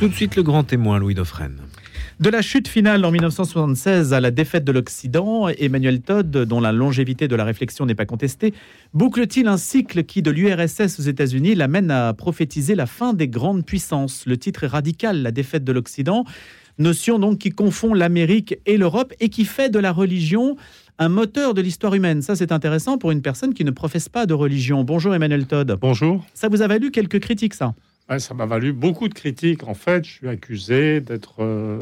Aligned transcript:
Tout 0.00 0.08
de 0.08 0.14
suite 0.14 0.36
le 0.36 0.42
grand 0.42 0.64
témoin, 0.64 0.98
Louis 0.98 1.14
Dauphren. 1.14 1.56
De 2.18 2.30
la 2.30 2.40
chute 2.40 2.66
finale 2.66 3.04
en 3.04 3.10
1976 3.10 4.14
à 4.14 4.20
la 4.20 4.30
défaite 4.30 4.64
de 4.64 4.72
l'Occident, 4.72 5.48
Emmanuel 5.48 6.00
Todd, 6.00 6.30
dont 6.30 6.60
la 6.60 6.72
longévité 6.72 7.28
de 7.28 7.36
la 7.36 7.44
réflexion 7.44 7.84
n'est 7.84 7.94
pas 7.94 8.06
contestée, 8.06 8.54
boucle-t-il 8.94 9.48
un 9.48 9.58
cycle 9.58 10.04
qui, 10.04 10.22
de 10.22 10.30
l'URSS 10.30 10.98
aux 10.98 11.02
États-Unis, 11.02 11.54
l'amène 11.54 11.90
à 11.90 12.14
prophétiser 12.14 12.74
la 12.74 12.86
fin 12.86 13.12
des 13.12 13.28
grandes 13.28 13.66
puissances? 13.66 14.24
Le 14.24 14.38
titre 14.38 14.64
est 14.64 14.68
radical, 14.68 15.20
la 15.20 15.30
défaite 15.30 15.64
de 15.64 15.72
l'Occident, 15.72 16.24
notion 16.78 17.18
donc 17.18 17.38
qui 17.38 17.50
confond 17.50 17.92
l'Amérique 17.92 18.56
et 18.64 18.78
l'Europe 18.78 19.12
et 19.20 19.28
qui 19.28 19.44
fait 19.44 19.68
de 19.68 19.78
la 19.78 19.92
religion 19.92 20.56
un 20.98 21.10
moteur 21.10 21.52
de 21.52 21.60
l'histoire 21.60 21.94
humaine. 21.94 22.22
Ça, 22.22 22.34
c'est 22.34 22.50
intéressant 22.50 22.96
pour 22.96 23.10
une 23.10 23.20
personne 23.20 23.52
qui 23.52 23.64
ne 23.64 23.72
professe 23.72 24.08
pas 24.08 24.24
de 24.24 24.32
religion. 24.32 24.84
Bonjour 24.84 25.14
Emmanuel 25.14 25.46
Todd. 25.46 25.76
Bonjour. 25.78 26.24
Ça 26.32 26.48
vous 26.48 26.62
a 26.62 26.66
valu 26.66 26.90
quelques 26.90 27.20
critiques, 27.20 27.54
ça? 27.54 27.74
Ça 28.18 28.34
m'a 28.34 28.46
valu 28.46 28.72
beaucoup 28.72 29.08
de 29.08 29.14
critiques. 29.14 29.64
En 29.64 29.74
fait, 29.74 30.04
je 30.04 30.10
suis 30.10 30.28
accusé 30.28 31.00
d'être 31.00 31.42
euh, 31.42 31.80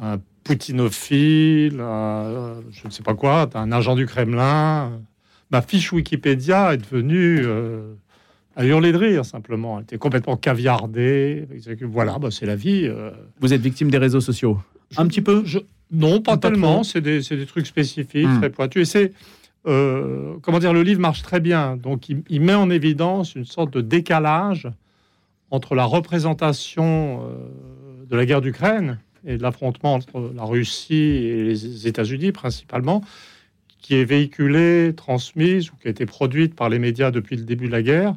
un 0.00 0.18
poutinophile, 0.44 1.76
je 1.78 2.86
ne 2.86 2.90
sais 2.90 3.02
pas 3.02 3.14
quoi, 3.14 3.48
un 3.54 3.72
agent 3.72 3.94
du 3.94 4.06
Kremlin. 4.06 5.00
Ma 5.50 5.62
fiche 5.62 5.92
Wikipédia 5.92 6.74
est 6.74 6.78
devenue 6.78 7.42
euh, 7.44 7.94
à 8.56 8.64
hurler 8.64 8.92
de 8.92 8.98
rire, 8.98 9.24
simplement. 9.24 9.78
Elle 9.78 9.84
était 9.84 9.98
complètement 9.98 10.36
caviardée. 10.36 11.46
Voilà, 11.82 12.18
bah, 12.18 12.30
c'est 12.30 12.46
la 12.46 12.56
vie. 12.56 12.82
Euh. 12.84 13.10
Vous 13.40 13.52
êtes 13.52 13.60
victime 13.60 13.90
des 13.90 13.98
réseaux 13.98 14.20
sociaux 14.20 14.58
Un 14.96 15.06
petit 15.06 15.20
peu 15.20 15.44
Non, 15.92 16.20
pas, 16.20 16.36
tellement. 16.36 16.82
C'est 16.82 17.00
des, 17.00 17.20
des, 17.20 17.46
trucs 17.46 17.66
spécifiques, 17.66 18.26
hmm. 18.26 18.38
très 18.38 18.50
pointus. 18.50 18.82
Et 18.82 18.90
c'est. 18.90 19.12
Euh, 19.68 20.34
comment 20.42 20.60
dire, 20.60 20.72
le 20.72 20.82
livre 20.82 21.00
marche 21.00 21.22
très 21.22 21.40
bien. 21.40 21.76
Donc, 21.76 22.08
il, 22.08 22.22
il, 22.28 22.40
met 22.40 22.54
en 22.54 22.70
évidence 22.70 23.34
une 23.34 23.44
sorte 23.44 23.72
de 23.72 23.80
décalage 23.80 24.68
entre 25.50 25.74
la 25.74 25.84
représentation 25.84 27.22
de 28.08 28.16
la 28.16 28.26
guerre 28.26 28.40
d'Ukraine 28.40 28.98
et 29.26 29.36
de 29.36 29.42
l'affrontement 29.42 29.94
entre 29.94 30.32
la 30.34 30.44
Russie 30.44 30.94
et 30.94 31.44
les 31.44 31.86
États-Unis 31.86 32.32
principalement, 32.32 33.02
qui 33.80 33.94
est 33.94 34.04
véhiculée, 34.04 34.94
transmise 34.96 35.70
ou 35.70 35.76
qui 35.76 35.88
a 35.88 35.90
été 35.90 36.06
produite 36.06 36.54
par 36.54 36.68
les 36.68 36.78
médias 36.78 37.10
depuis 37.10 37.36
le 37.36 37.44
début 37.44 37.66
de 37.66 37.72
la 37.72 37.82
guerre. 37.82 38.16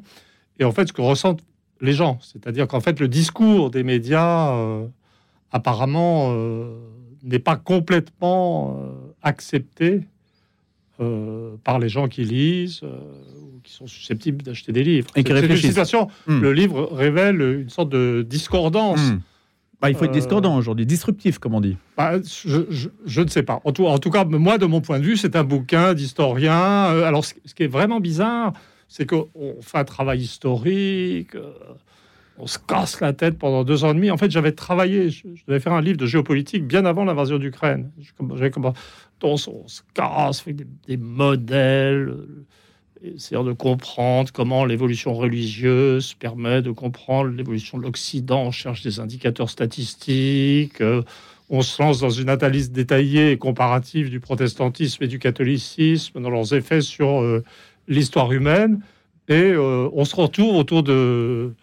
Et 0.59 0.63
en 0.63 0.71
fait, 0.71 0.87
ce 0.87 0.93
que 0.93 1.01
ressentent 1.01 1.43
les 1.81 1.93
gens, 1.93 2.19
c'est-à-dire 2.21 2.67
qu'en 2.67 2.79
fait, 2.79 2.99
le 2.99 3.07
discours 3.07 3.71
des 3.71 3.83
médias, 3.83 4.53
euh, 4.53 4.85
apparemment, 5.51 6.31
euh, 6.31 6.75
n'est 7.23 7.39
pas 7.39 7.55
complètement 7.55 8.77
euh, 8.79 8.91
accepté 9.21 10.01
par 11.63 11.79
les 11.79 11.87
gens 11.87 12.09
qui 12.09 12.25
lisent 12.25 12.81
qui 13.69 13.75
sont 13.75 13.87
susceptibles 13.87 14.41
d'acheter 14.41 14.71
des 14.71 14.83
livres. 14.83 15.09
Et 15.15 15.23
qui 15.23 15.31
réfléchissent. 15.31 15.77
Hmm. 16.27 16.41
Le 16.41 16.53
livre 16.53 16.89
révèle 16.91 17.39
une 17.41 17.69
sorte 17.69 17.89
de 17.89 18.25
discordance. 18.27 18.99
Hmm. 18.99 19.19
Bah, 19.81 19.89
il 19.89 19.95
faut 19.95 20.05
être 20.05 20.11
discordant 20.11 20.57
aujourd'hui, 20.57 20.85
disruptif, 20.85 21.37
comme 21.37 21.53
on 21.53 21.61
dit. 21.61 21.77
Bah, 21.95 22.13
je, 22.21 23.21
ne 23.21 23.27
sais 23.27 23.43
pas. 23.43 23.61
En 23.63 23.71
tout, 23.71 23.85
en 23.85 23.97
tout, 23.97 24.09
cas, 24.09 24.25
moi, 24.25 24.57
de 24.57 24.65
mon 24.65 24.81
point 24.81 24.99
de 24.99 25.05
vue, 25.05 25.15
c'est 25.15 25.37
un 25.37 25.43
bouquin 25.45 25.93
d'historien. 25.93 26.53
alors, 27.05 27.23
ce, 27.23 27.33
qui 27.33 27.63
est 27.63 27.67
vraiment 27.67 28.01
bizarre, 28.01 28.53
c'est 28.89 29.05
qu'on 29.05 29.29
fait 29.61 29.77
un 29.77 29.85
travail 29.85 30.19
historique, 30.19 31.35
euh, 31.35 31.53
on 32.39 32.47
se 32.47 32.57
casse 32.57 32.99
la 32.99 33.13
tête 33.13 33.37
pendant 33.37 33.63
deux 33.63 33.85
ans 33.85 33.91
et 33.91 33.93
demi. 33.93 34.11
En 34.11 34.17
fait, 34.17 34.31
j'avais 34.31 34.51
travaillé, 34.51 35.11
je, 35.11 35.23
devais 35.47 35.59
faire 35.59 35.73
un 35.73 35.81
livre 35.81 35.97
de 35.97 36.07
géopolitique 36.07 36.65
bien 36.65 36.85
avant 36.85 37.05
l'invasion 37.05 37.37
d'Ukraine. 37.37 37.91
On, 38.19 38.27
on 39.21 39.37
se 39.37 39.81
casse, 39.93 40.41
fait 40.41 40.55
des, 40.87 40.97
modèles, 40.97 42.15
essayant 43.03 43.43
de 43.43 43.53
comprendre 43.53 44.31
comment 44.31 44.65
l'évolution 44.65 45.13
religieuse 45.13 46.13
permet 46.13 46.61
de 46.61 46.71
comprendre 46.71 47.29
l'évolution 47.29 47.77
de 47.77 47.83
l'Occident. 47.83 48.43
On 48.43 48.51
cherche 48.51 48.81
des 48.81 48.99
indicateurs 48.99 49.49
statistiques. 49.49 50.81
Euh, 50.81 51.01
on 51.49 51.61
se 51.61 51.81
lance 51.81 51.99
dans 51.99 52.09
une 52.09 52.29
analyse 52.29 52.71
détaillée 52.71 53.31
et 53.31 53.37
comparative 53.37 54.09
du 54.09 54.19
protestantisme 54.19 55.03
et 55.03 55.07
du 55.07 55.17
catholicisme 55.17 56.21
dans 56.21 56.29
leurs 56.29 56.53
effets 56.53 56.81
sur 56.81 57.21
euh, 57.21 57.43
l'histoire 57.87 58.31
humaine. 58.31 58.81
Et 59.29 59.33
euh, 59.33 59.89
on 59.93 60.05
se 60.05 60.15
retrouve 60.15 60.55
autour 60.55 60.83
de, 60.83 61.53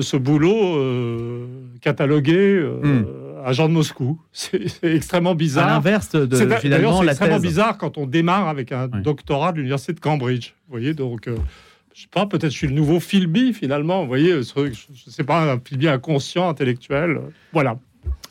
ce 0.00 0.16
boulot 0.16 1.46
catalogué 1.80 2.60
hmm. 2.82 3.04
Agent 3.44 3.68
de 3.68 3.74
Moscou. 3.74 4.20
C'est 4.32 4.70
extrêmement 4.82 5.34
bizarre. 5.34 5.68
À 5.68 5.70
l'inverse 5.70 6.12
de 6.12 6.36
finalement 6.56 7.02
la 7.02 7.12
extrêmement 7.12 7.40
bizarre 7.40 7.78
quand 7.78 7.98
on 7.98 8.06
démarre 8.06 8.48
avec 8.48 8.72
un 8.72 8.88
doctorat 8.88 9.52
de 9.52 9.58
l'université 9.58 9.92
de 9.92 10.00
Cambridge. 10.00 10.54
Vous 10.68 10.72
voyez, 10.72 10.94
donc 10.94 11.28
je 11.94 12.02
sais 12.02 12.08
pas, 12.10 12.26
peut-être 12.26 12.52
je 12.52 12.56
suis 12.56 12.66
le 12.66 12.74
nouveau 12.74 13.00
Philby 13.00 13.52
finalement. 13.52 14.02
Vous 14.02 14.08
voyez, 14.08 14.42
je, 14.42 14.60
ne 14.60 14.72
sais 15.10 15.24
pas, 15.24 15.52
un 15.52 15.60
Philby 15.60 15.88
inconscient, 15.88 16.48
intellectuel. 16.48 17.20
Voilà. 17.52 17.78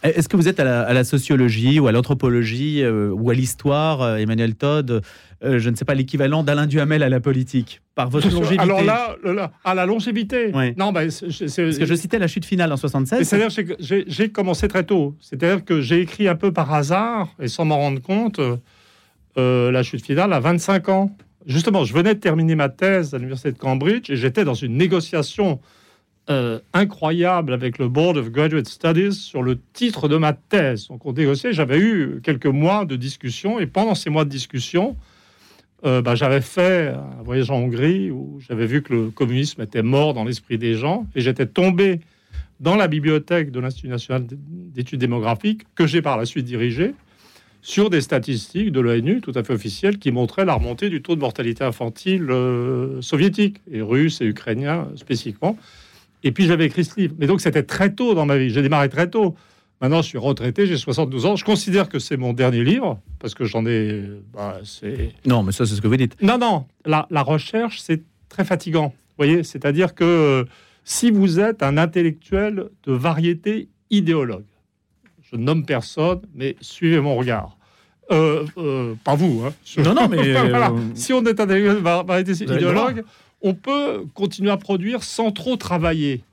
Est-ce 0.02 0.30
que 0.30 0.38
vous 0.38 0.48
êtes 0.48 0.59
à 0.59 0.94
la, 0.94 1.03
sociologie 1.03 1.80
ou 1.80 1.88
à 1.88 1.92
l'anthropologie 1.92 2.86
ou 2.88 3.30
à 3.30 3.34
l'histoire, 3.34 4.18
Emmanuel 4.18 4.56
Todd? 4.56 5.02
Euh, 5.44 5.60
je 5.60 5.70
ne 5.70 5.76
sais 5.76 5.86
pas, 5.86 5.94
l'équivalent 5.94 6.44
d'Alain 6.44 6.68
Duhamel 6.68 7.02
à 7.02 7.10
la 7.10 7.20
politique 7.20 7.82
par 7.96 8.10
votre 8.10 8.30
longévité 8.30 8.60
Alors 8.60 8.84
là, 8.84 9.16
à 9.64 9.74
la 9.74 9.86
longévité 9.86 10.52
Non, 10.78 10.92
bah, 10.92 11.02
Parce 11.06 11.20
que 11.22 11.86
je 11.86 11.96
citais 11.96 12.20
la 12.20 12.28
chute 12.28 12.46
finale 12.46 12.72
en 12.74 12.78
76. 12.78 13.28
C'est-à-dire 13.28 13.66
que 13.66 13.76
j'ai 13.80 14.30
commencé 14.30 14.68
très 14.68 14.84
tôt. 14.84 15.16
C'est-à-dire 15.20 15.64
que 15.64 15.82
j'ai 15.82 16.02
écrit 16.02 16.28
un 16.28 16.36
peu 16.36 16.52
par 16.52 16.74
hasard 16.74 17.30
et 17.40 17.48
sans 17.48 17.66
m'en 17.66 17.78
rendre 17.78 18.02
compte 18.02 18.40
euh, 19.38 19.72
la 19.72 19.84
chute 19.84 20.06
finale 20.06 20.34
à 20.34 20.40
25 20.40 20.90
ans. 20.90 21.16
Justement, 21.46 21.86
je 21.86 21.94
venais 21.94 22.16
de 22.16 22.20
terminer 22.20 22.56
ma 22.56 22.68
thèse 22.68 23.14
à 23.14 23.18
l'université 23.18 23.52
de 23.52 23.58
Cambridge 23.58 24.10
et 24.10 24.18
j'étais 24.18 24.44
dans 24.44 24.54
une 24.54 24.76
négociation 24.76 25.60
euh, 26.30 26.60
incroyable 26.74 27.54
avec 27.54 27.78
le 27.80 27.88
Board 27.88 28.18
of 28.18 28.30
Graduate 28.30 28.68
Studies 28.68 29.14
sur 29.14 29.42
le 29.42 29.58
titre 29.74 30.08
de 30.08 30.18
ma 30.18 30.34
thèse. 30.34 30.88
Donc 30.90 31.06
on 31.06 31.14
négociait, 31.14 31.54
j'avais 31.54 31.80
eu 31.80 32.20
quelques 32.22 32.46
mois 32.46 32.86
de 32.86 32.96
discussion 32.96 33.60
et 33.60 33.66
pendant 33.66 33.96
ces 33.96 34.10
mois 34.10 34.26
de 34.26 34.30
discussion, 34.30 34.96
euh, 35.86 36.02
bah, 36.02 36.16
j'avais 36.16 36.42
fait 36.42 36.90
un 36.90 37.24
voyage 37.24 37.50
en 37.52 37.56
Hongrie 37.56 38.12
où 38.12 38.40
j'avais 38.48 38.66
vu 38.66 38.82
que 38.82 38.94
le 38.94 39.10
communisme 39.10 39.62
était 39.62 39.84
mort 39.84 40.14
dans 40.14 40.26
l'esprit 40.26 40.58
des 40.58 40.76
gens 40.76 41.06
et 41.16 41.22
j'étais 41.22 41.46
tombé 41.46 42.02
dans 42.60 42.76
la 42.76 42.88
bibliothèque 42.88 43.52
de 43.52 43.60
l'Institut 43.60 43.88
national 43.88 44.26
d'études 44.28 45.00
démographiques 45.00 45.62
que 45.76 45.88
j'ai 45.88 46.02
par 46.02 46.18
la 46.18 46.26
suite 46.26 46.46
dirigé 46.46 46.94
sur 47.62 47.90
des 47.90 48.02
statistiques 48.02 48.72
de 48.72 48.80
l'ONU 48.80 49.22
tout 49.22 49.32
à 49.36 49.44
fait 49.44 49.54
officielles 49.54 50.00
qui 50.00 50.12
montraient 50.12 50.46
la 50.46 50.54
remontée 50.54 50.90
du 50.90 51.02
taux 51.02 51.16
de 51.16 51.22
mortalité 51.22 51.64
infantile 51.64 52.30
euh, 52.30 53.02
soviétique 53.02 53.62
et 53.72 53.82
russe 53.82 54.22
et 54.22 54.26
ukrainien 54.26 54.88
spécifiquement. 54.96 55.58
Et 56.24 56.32
puis 56.32 56.46
j'avais 56.46 56.66
écrit 56.66 56.84
ce 56.84 57.00
livre. 57.00 57.16
Mais 57.20 57.28
donc 57.28 57.42
c'était 57.42 57.64
très 57.64 57.94
tôt 57.94 58.14
dans 58.14 58.26
ma 58.26 58.38
vie. 58.38 58.50
J'ai 58.50 58.62
démarré 58.62 58.90
très 58.90 59.10
tôt. 59.10 59.36
Maintenant, 59.82 60.02
je 60.02 60.08
suis 60.08 60.18
retraité, 60.18 60.66
j'ai 60.66 60.78
72 60.78 61.26
ans. 61.26 61.36
Je 61.38 61.46
considère 61.46 61.88
que 61.88 62.00
c'est 62.00 62.18
mon 62.18 62.34
dernier 62.34 62.64
livre, 62.64 63.00
parce 63.20 63.34
que 63.34 63.46
j'en 63.46 63.66
ai. 63.66 64.04
Bah, 64.34 64.60
non, 65.26 65.44
mais 65.44 65.54
ça, 65.54 65.66
c'est 65.66 65.76
ce 65.76 65.82
que 65.82 65.88
vous 65.88 65.96
dites. 65.96 66.22
Non, 66.22 66.38
non, 66.38 66.66
la, 66.86 67.08
la 67.10 67.22
recherche, 67.22 67.80
c'est 67.80 68.02
très 68.28 68.44
fatigant. 68.44 68.88
Vous 68.90 69.26
voyez, 69.26 69.44
c'est-à-dire 69.44 69.96
que 69.96 70.04
euh, 70.04 70.46
si 70.84 71.12
vous 71.12 71.40
êtes 71.40 71.64
un 71.64 71.78
intellectuel 71.78 72.70
de 72.86 72.92
variété 72.92 73.70
idéologue, 73.90 74.46
je 75.22 75.38
nomme 75.38 75.66
personne, 75.66 76.22
mais 76.36 76.58
suivez 76.60 77.00
mon 77.00 77.16
regard. 77.16 77.56
Euh, 78.12 78.46
euh, 78.58 78.96
pas 79.04 79.16
vous, 79.16 79.44
hein. 79.46 79.54
Non, 79.78 79.94
non, 79.94 80.10
mais. 80.10 80.36
Si 80.96 81.14
on 81.14 81.24
est 81.26 81.40
un 81.40 81.44
intellectuel 81.44 81.78
de 81.78 82.06
variété 82.08 82.32
idéologue, 82.32 83.04
on 83.42 83.54
peut 83.54 84.04
continuer 84.14 84.52
à 84.52 84.58
produire 84.58 85.04
sans 85.04 85.32
trop 85.32 85.56
travailler. 85.56 86.24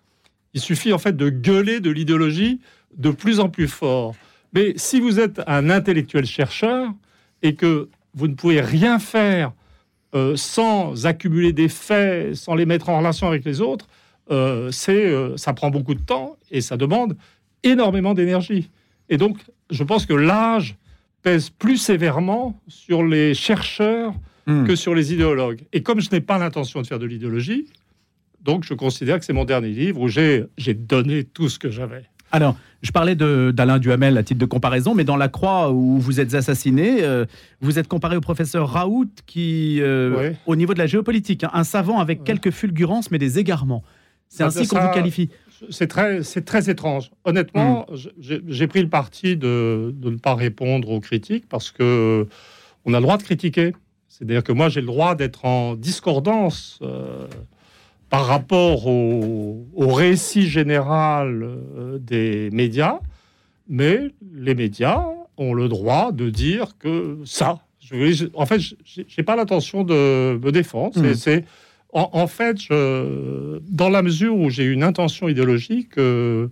Il 0.55 0.61
suffit 0.61 0.93
en 0.93 0.99
fait 0.99 1.17
de 1.17 1.29
gueuler 1.29 1.81
de 1.81 1.91
l'idéologie 1.91 2.61
de 2.97 3.11
plus 3.11 3.41
en 3.41 3.49
plus 3.49 3.69
fort. 3.69 4.15
Mais 4.53 4.75
si 4.77 5.01
vous 5.01 5.21
êtes 5.21 5.41
un 5.47 5.71
intellectuel 5.71 6.27
chercheur 6.27 6.91
et 7.43 7.55
que 7.55 7.89
vous 8.15 8.29
ne 8.29 8.35
pouvez 8.35 8.61
rien 8.61 8.99
faire 8.99 9.53
euh, 10.15 10.35
sans 10.37 11.07
accumuler 11.07 11.53
des 11.53 11.69
faits, 11.69 12.35
sans 12.35 12.55
les 12.55 12.65
mettre 12.65 12.89
en 12.89 12.99
relation 12.99 13.27
avec 13.27 13.45
les 13.45 13.61
autres, 13.61 13.87
euh, 14.31 14.71
c'est, 14.73 15.07
euh, 15.07 15.37
ça 15.37 15.53
prend 15.53 15.71
beaucoup 15.71 15.95
de 15.95 16.01
temps 16.01 16.37
et 16.51 16.61
ça 16.61 16.77
demande 16.77 17.17
énormément 17.63 18.15
d'énergie. 18.15 18.71
Et 19.09 19.19
donc, 19.19 19.39
je 19.71 19.85
pense 19.85 20.07
que 20.07 20.15
l'âge 20.15 20.77
pèse 21.23 21.51
plus 21.51 21.77
sévèrement 21.77 22.59
sur 22.67 23.05
les 23.05 23.35
chercheurs 23.35 24.15
hmm. 24.47 24.65
que 24.65 24.75
sur 24.75 24.95
les 24.95 25.13
idéologues. 25.13 25.63
Et 25.73 25.83
comme 25.83 26.01
je 26.01 26.11
n'ai 26.11 26.21
pas 26.21 26.39
l'intention 26.39 26.81
de 26.81 26.87
faire 26.87 26.99
de 26.99 27.07
l'idéologie, 27.07 27.67
donc 28.41 28.65
je 28.65 28.75
considère 28.75 29.19
que 29.19 29.25
c'est 29.25 29.33
mon 29.33 29.45
dernier 29.45 29.71
livre 29.71 30.01
où 30.01 30.09
j'ai 30.09 30.75
donné 30.75 31.25
tout 31.25 31.49
ce 31.49 31.59
que 31.59 31.71
j'avais. 31.71 32.05
Alors, 32.33 32.57
je 32.83 32.93
parlais 32.93 33.15
d'Alain 33.17 33.79
Duhamel 33.79 34.19
à 34.19 34.23
titre 34.23 34.41
de 34.41 34.47
comparaison, 34.47 34.95
mais 34.95 35.05
dans 35.05 35.17
La 35.17 35.29
Croix 35.29 35.73
où 35.73 35.99
vous 35.99 36.21
êtes 36.21 36.35
assassiné, 36.35 37.03
euh, 37.03 37.25
vous 37.61 37.79
êtes 37.79 37.89
comparé 37.89 38.17
au 38.17 38.21
professeur 38.21 38.69
Raoult, 38.69 39.09
qui, 39.27 39.79
euh, 39.81 40.33
au 40.47 40.57
niveau 40.57 40.75
de 40.75 40.79
la 40.79 40.87
géopolitique, 40.87 41.45
hein, 41.45 41.51
un 41.53 41.65
savant 41.65 41.99
avec 41.99 42.25
quelques 42.25 42.51
fulgurances, 42.51 43.11
mais 43.11 43.19
des 43.19 43.39
égarements. 43.39 43.83
C'est 44.29 44.43
ah, 44.43 44.47
ainsi 44.47 44.67
qu'on 44.67 44.81
vous 44.81 44.93
qualifie. 44.93 45.31
C'est 45.71 45.87
très, 45.87 46.21
très 46.21 46.69
étrange. 46.69 47.11
Honnêtement, 47.25 47.87
hmm. 47.91 48.41
j'ai 48.49 48.67
pris 48.67 48.83
le 48.83 48.89
parti 48.89 49.37
de, 49.37 49.95
ne 50.03 50.17
pas 50.17 50.35
répondre 50.35 50.91
aux 50.91 51.01
critiques 51.01 51.49
parce 51.49 51.71
que 51.71 52.27
on 52.85 52.93
a 52.93 52.99
le 52.99 53.03
droit 53.03 53.17
de 53.17 53.23
critiquer. 53.23 53.73
C'est-à-dire 54.09 54.43
que 54.43 54.53
moi, 54.53 54.69
j'ai 54.69 54.81
le 54.81 54.87
droit 54.87 55.15
d'être 55.15 55.45
en 55.45 55.75
discordance. 55.75 56.79
Euh, 56.83 57.27
par 58.17 58.25
rapport 58.25 58.87
au, 58.87 59.67
récit 59.77 60.49
général 60.49 61.43
euh, 61.43 61.99
des 61.99 62.49
médias, 62.51 63.01
mais 63.69 64.11
les 64.33 64.55
médias 64.55 65.05
ont 65.37 65.53
le 65.53 65.69
droit 65.69 66.13
de 66.13 66.31
dire 66.31 66.79
que 66.79 67.19
ça. 67.27 67.59
Je, 67.79 68.29
en 68.33 68.47
fait, 68.47 68.59
je 68.59 69.03
n'ai 69.19 69.23
pas 69.23 69.37
l'intention 69.37 69.85
de 69.85 70.41
me 70.43 70.51
défendre. 70.51 70.95
C'est, 71.15 71.41
mmh. 71.41 71.45
en, 71.93 72.27
fait, 72.27 72.59
je, 72.59 73.59
dans 73.69 73.91
la 73.91 74.01
mesure 74.01 74.35
où 74.35 74.49
j'ai 74.49 74.65
une 74.65 74.83
intention 74.83 75.29
idéologique 75.29 75.99
euh, 75.99 76.49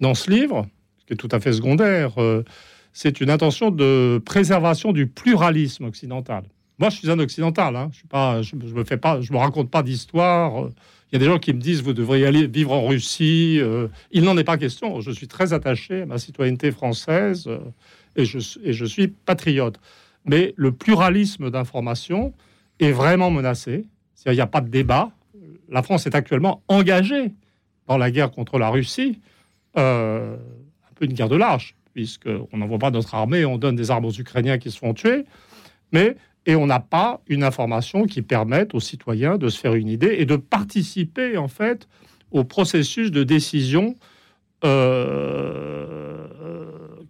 dans 0.00 0.14
ce 0.14 0.30
livre, 0.30 0.66
ce 0.98 1.04
qui 1.04 1.12
est 1.12 1.16
tout 1.16 1.28
à 1.30 1.40
fait 1.40 1.52
secondaire, 1.52 2.14
euh, 2.22 2.42
c'est 2.94 3.20
une 3.20 3.28
intention 3.28 3.70
de 3.70 4.18
préservation 4.24 4.92
du 4.92 5.08
pluralisme 5.08 5.84
occidental. 5.84 6.44
Moi, 6.78 6.90
je 6.90 6.96
suis 6.96 7.10
un 7.10 7.18
occidental. 7.18 7.76
Hein. 7.76 7.90
Je 7.92 8.42
suis 8.42 8.56
me 8.56 8.84
fais 8.84 8.96
pas, 8.96 9.20
je 9.20 9.32
me 9.32 9.38
raconte 9.38 9.70
pas 9.70 9.82
d'histoire. 9.82 10.68
Il 11.10 11.14
y 11.14 11.16
a 11.16 11.18
des 11.18 11.26
gens 11.26 11.38
qui 11.38 11.52
me 11.52 11.60
disent 11.60 11.82
vous 11.82 11.92
devriez 11.92 12.26
aller 12.26 12.46
vivre 12.46 12.72
en 12.72 12.86
Russie. 12.86 13.58
Euh, 13.60 13.88
il 14.10 14.24
n'en 14.24 14.36
est 14.38 14.44
pas 14.44 14.56
question. 14.56 15.00
Je 15.00 15.10
suis 15.10 15.28
très 15.28 15.52
attaché 15.52 16.02
à 16.02 16.06
ma 16.06 16.18
citoyenneté 16.18 16.72
française 16.72 17.44
euh, 17.46 17.58
et, 18.16 18.24
je, 18.24 18.38
et 18.64 18.72
je 18.72 18.84
suis 18.84 19.08
patriote. 19.08 19.78
Mais 20.24 20.54
le 20.56 20.72
pluralisme 20.72 21.50
d'information 21.50 22.32
est 22.80 22.92
vraiment 22.92 23.30
menacé. 23.30 23.84
Il 24.26 24.32
n'y 24.32 24.40
a 24.40 24.46
pas 24.46 24.60
de 24.60 24.68
débat. 24.68 25.10
La 25.68 25.82
France 25.82 26.06
est 26.06 26.14
actuellement 26.14 26.62
engagée 26.68 27.32
dans 27.88 27.98
la 27.98 28.10
guerre 28.10 28.30
contre 28.30 28.58
la 28.58 28.70
Russie, 28.70 29.20
euh, 29.76 30.36
un 30.36 30.94
peu 30.94 31.04
une 31.04 31.12
guerre 31.12 31.28
de 31.28 31.36
lâche, 31.36 31.74
puisqu'on 31.92 32.56
n'envoie 32.56 32.78
pas 32.78 32.90
notre 32.90 33.14
armée, 33.14 33.44
on 33.44 33.58
donne 33.58 33.76
des 33.76 33.90
armes 33.90 34.04
aux 34.04 34.12
Ukrainiens 34.12 34.58
qui 34.58 34.70
se 34.70 34.78
font 34.78 34.94
tuer. 34.94 35.24
Mais 35.92 36.16
et 36.46 36.56
on 36.56 36.66
n'a 36.66 36.80
pas 36.80 37.20
une 37.28 37.44
information 37.44 38.04
qui 38.04 38.22
permette 38.22 38.74
aux 38.74 38.80
citoyens 38.80 39.38
de 39.38 39.48
se 39.48 39.58
faire 39.58 39.74
une 39.74 39.88
idée 39.88 40.16
et 40.18 40.26
de 40.26 40.36
participer 40.36 41.36
en 41.36 41.48
fait 41.48 41.88
au 42.30 42.44
processus 42.44 43.10
de 43.10 43.22
décision 43.22 43.94
euh, 44.64 46.26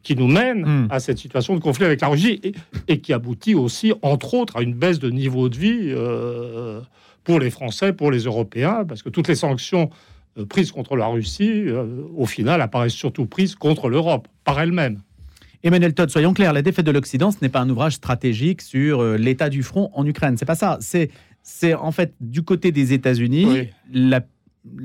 qui 0.03 0.17
nous 0.17 0.27
mène 0.27 0.65
hmm. 0.65 0.89
à 0.91 0.99
cette 1.01 1.19
situation 1.19 1.55
de 1.55 1.61
conflit 1.61 1.85
avec 1.85 2.01
la 2.01 2.09
Russie 2.09 2.41
et, 2.89 3.01
qui 3.01 3.13
aboutit 3.13 3.55
aussi, 3.55 3.93
entre 4.03 4.35
autres, 4.35 4.57
à 4.57 4.63
une 4.63 4.75
baisse 4.75 4.99
de 4.99 5.11
niveau 5.11 5.49
de 5.49 5.57
vie 5.57 5.93
euh, 5.93 6.81
pour 7.23 7.39
les 7.39 7.51
Français, 7.51 7.93
pour 7.93 8.11
les 8.11 8.21
Européens, 8.21 8.85
parce 8.87 9.03
que 9.03 9.11
toutes 9.11 9.29
les 9.29 9.37
sanctions 9.37 9.91
euh, 10.39 10.45
prises 10.45 10.73
contre 10.73 10.97
la 10.97 11.07
Russie, 11.07 11.67
au 12.17 12.27
final, 12.27 12.61
apparaissent 12.61 12.95
surtout 12.95 13.27
prises 13.27 13.55
contre 13.55 13.89
l'Europe 13.89 14.27
par 14.45 14.61
elle-même. 14.61 14.99
Emmanuel 15.65 15.95
Todd, 15.95 16.11
soyons 16.11 16.35
clairs, 16.35 16.53
la 16.53 16.63
défaite 16.63 16.87
de 16.87 16.91
l'Occident, 16.91 17.31
ce 17.31 17.39
n'est 17.41 17.49
pas 17.49 17.61
un 17.61 17.71
ouvrage 17.71 17.95
stratégique 17.95 18.63
sur 18.63 19.01
euh, 19.01 19.17
l'état 19.17 19.49
du 19.49 19.63
front 19.63 19.91
en 19.95 20.05
Ukraine. 20.07 20.37
C'est 20.37 20.45
pas 20.45 20.57
ça. 20.57 20.79
C'est, 20.81 21.11
c'est 21.43 21.75
en 21.75 21.93
fait 21.93 22.15
du 22.21 22.43
côté 22.43 22.73
des 22.73 22.93
États-Unis, 22.93 23.69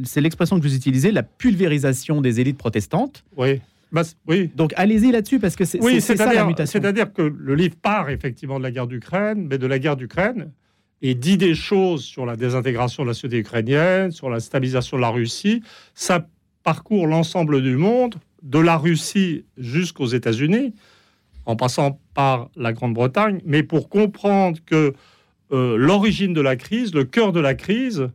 c'est 0.03 0.21
l'expression 0.21 0.57
que 0.57 0.63
vous 0.63 0.75
utilisez, 0.75 1.11
la 1.11 1.23
pulvérisation 1.23 2.21
des 2.21 2.39
élites 2.39 2.57
protestantes. 2.57 3.23
Oui. 3.35 3.61
Bah, 3.91 4.03
oui. 4.27 4.51
Donc 4.55 4.73
allez-y 4.75 5.11
là-dessus 5.11 5.39
parce 5.39 5.55
que 5.55 5.65
c'est, 5.65 5.81
oui, 5.81 6.01
c'est, 6.01 6.17
ça 6.17 6.33
la 6.33 6.45
mutation. 6.45 6.79
C'est-à-dire 6.79 7.13
que 7.13 7.21
le 7.21 7.55
livre 7.55 7.75
part 7.81 8.09
effectivement 8.09 8.57
de 8.57 8.63
la 8.63 8.71
guerre 8.71 8.87
d'Ukraine, 8.87 9.47
mais 9.49 9.57
de 9.57 9.67
la 9.67 9.79
guerre 9.79 9.95
d'Ukraine 9.95 10.51
et 11.01 11.15
dit 11.15 11.37
des 11.37 11.55
choses 11.55 12.03
sur 12.03 12.25
la 12.25 12.35
désintégration 12.35 13.03
de 13.03 13.09
la 13.09 13.13
société 13.13 13.37
ukrainienne, 13.37 14.11
sur 14.11 14.29
la 14.29 14.39
stabilisation 14.39 14.97
de 14.97 15.01
la 15.01 15.09
Russie. 15.09 15.61
Ça 15.93 16.27
parcourt 16.63 17.07
l'ensemble 17.07 17.61
du 17.61 17.77
monde 17.77 18.15
de 18.43 18.59
la 18.59 18.77
Russie 18.77 19.45
jusqu'aux 19.57 20.07
États-Unis, 20.07 20.73
en 21.45 21.55
passant 21.55 21.99
par 22.13 22.49
la 22.55 22.73
Grande-Bretagne, 22.73 23.41
mais 23.45 23.63
pour 23.63 23.89
comprendre 23.89 24.59
que 24.65 24.93
euh, 25.53 25.77
l'origine 25.77 26.33
de 26.33 26.41
la 26.41 26.57
crise, 26.57 26.93
le 26.93 27.05
cœur 27.05 27.31
de 27.31 27.39
la 27.39 27.55
crise, 27.55 28.09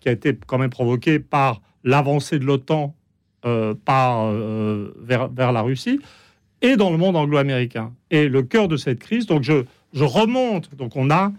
qui 0.00 0.08
a 0.08 0.12
été 0.12 0.36
quand 0.46 0.58
même 0.58 0.70
provoqué 0.70 1.18
par 1.18 1.60
l'avancée 1.84 2.38
de 2.38 2.44
l'OTAN 2.44 2.94
euh, 3.44 3.74
euh, 3.88 4.90
vers, 5.00 5.28
vers, 5.28 5.52
la 5.52 5.60
Russie, 5.60 6.00
est 6.62 6.76
dans 6.76 6.90
le 6.90 6.96
monde 6.96 7.16
anglo-américain. 7.16 7.92
Et 8.10 8.28
le 8.28 8.42
cœur 8.42 8.68
de 8.68 8.76
cette 8.76 9.00
crise, 9.00 9.26
donc 9.26 9.42
je, 9.42 9.64
je 9.92 10.04
remonte, 10.04 10.74
donc 10.74 10.96
on 10.96 11.10
a 11.10 11.32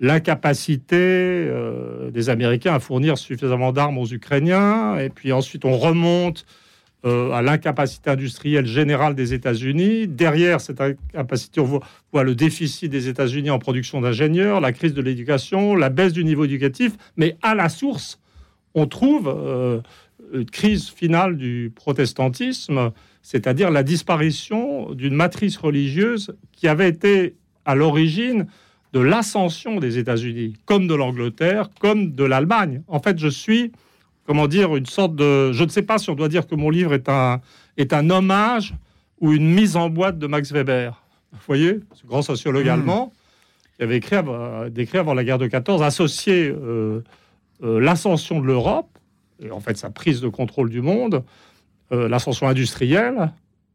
l'incapacité 0.00 1.48
des 2.12 2.30
Américains 2.30 2.74
à 2.74 2.80
fournir 2.80 3.16
suffisamment 3.16 3.70
d'armes 3.70 3.96
aux 3.96 4.08
Ukrainiens, 4.08 4.98
et 4.98 5.08
puis 5.08 5.32
ensuite 5.32 5.64
on 5.64 5.78
remonte 5.78 6.44
euh, 7.04 7.32
à 7.32 7.42
l'incapacité 7.42 8.08
industrielle 8.08 8.64
générale 8.64 9.14
des 9.14 9.34
États-Unis. 9.34 10.08
Derrière 10.08 10.62
cette 10.62 10.80
incapacité, 10.80 11.60
on 11.60 11.80
voit, 12.12 12.24
le 12.24 12.34
déficit 12.34 12.90
des 12.90 13.08
États-Unis 13.08 13.50
en 13.50 13.58
production 13.58 14.00
d'ingénieurs, 14.00 14.60
la 14.60 14.72
crise 14.72 14.94
de 14.94 15.02
l'éducation, 15.02 15.76
la 15.76 15.90
baisse 15.90 16.14
du 16.14 16.24
niveau 16.24 16.46
éducatif. 16.46 16.92
Mais 17.18 17.36
à 17.42 17.54
la 17.54 17.68
source, 17.68 18.20
on 18.74 18.86
trouve 18.86 19.28
euh, 19.28 19.80
une 20.32 20.46
crise 20.46 20.88
finale 20.88 21.36
du 21.36 21.70
protestantisme, 21.74 22.90
c'est-à-dire 23.20 23.70
la 23.70 23.82
disparition 23.82 24.92
d'une 24.92 25.14
matrice 25.14 25.58
religieuse 25.58 26.34
qui 26.52 26.68
avait 26.68 26.88
été 26.88 27.34
à 27.66 27.74
l'origine 27.74 28.46
de 28.94 29.00
l'ascension 29.00 29.78
des 29.78 29.98
États-Unis, 29.98 30.54
comme 30.64 30.86
de 30.86 30.94
l'Angleterre, 30.94 31.68
comme 31.80 32.14
de 32.14 32.24
l'Allemagne. 32.24 32.82
En 32.88 33.00
fait, 33.00 33.18
je 33.18 33.28
suis 33.28 33.72
comment 34.26 34.48
dire, 34.48 34.74
une 34.76 34.86
sorte 34.86 35.14
de... 35.14 35.52
Je 35.52 35.64
ne 35.64 35.68
sais 35.68 35.82
pas 35.82 35.98
si 35.98 36.10
on 36.10 36.14
doit 36.14 36.28
dire 36.28 36.46
que 36.46 36.54
mon 36.54 36.70
livre 36.70 36.94
est 36.94 37.08
un, 37.08 37.40
est 37.76 37.92
un 37.92 38.10
hommage 38.10 38.74
ou 39.20 39.32
une 39.32 39.52
mise 39.52 39.76
en 39.76 39.90
boîte 39.90 40.18
de 40.18 40.26
Max 40.26 40.52
Weber. 40.52 41.02
Vous 41.32 41.38
voyez, 41.46 41.80
ce 41.94 42.06
grand 42.06 42.22
sociologue 42.22 42.66
hmm. 42.66 42.70
allemand 42.70 43.12
qui 43.76 43.82
avait 43.82 43.96
écrit, 43.96 44.16
décrit 44.70 44.98
avant 44.98 45.14
la 45.14 45.24
guerre 45.24 45.38
de 45.38 45.46
14, 45.46 45.82
associé 45.82 46.48
euh, 46.48 47.02
euh, 47.62 47.80
l'ascension 47.80 48.40
de 48.40 48.46
l'Europe, 48.46 48.88
et 49.40 49.50
en 49.50 49.60
fait 49.60 49.76
sa 49.76 49.90
prise 49.90 50.20
de 50.20 50.28
contrôle 50.28 50.70
du 50.70 50.80
monde, 50.80 51.24
euh, 51.92 52.08
l'ascension 52.08 52.48
industrielle, 52.48 53.32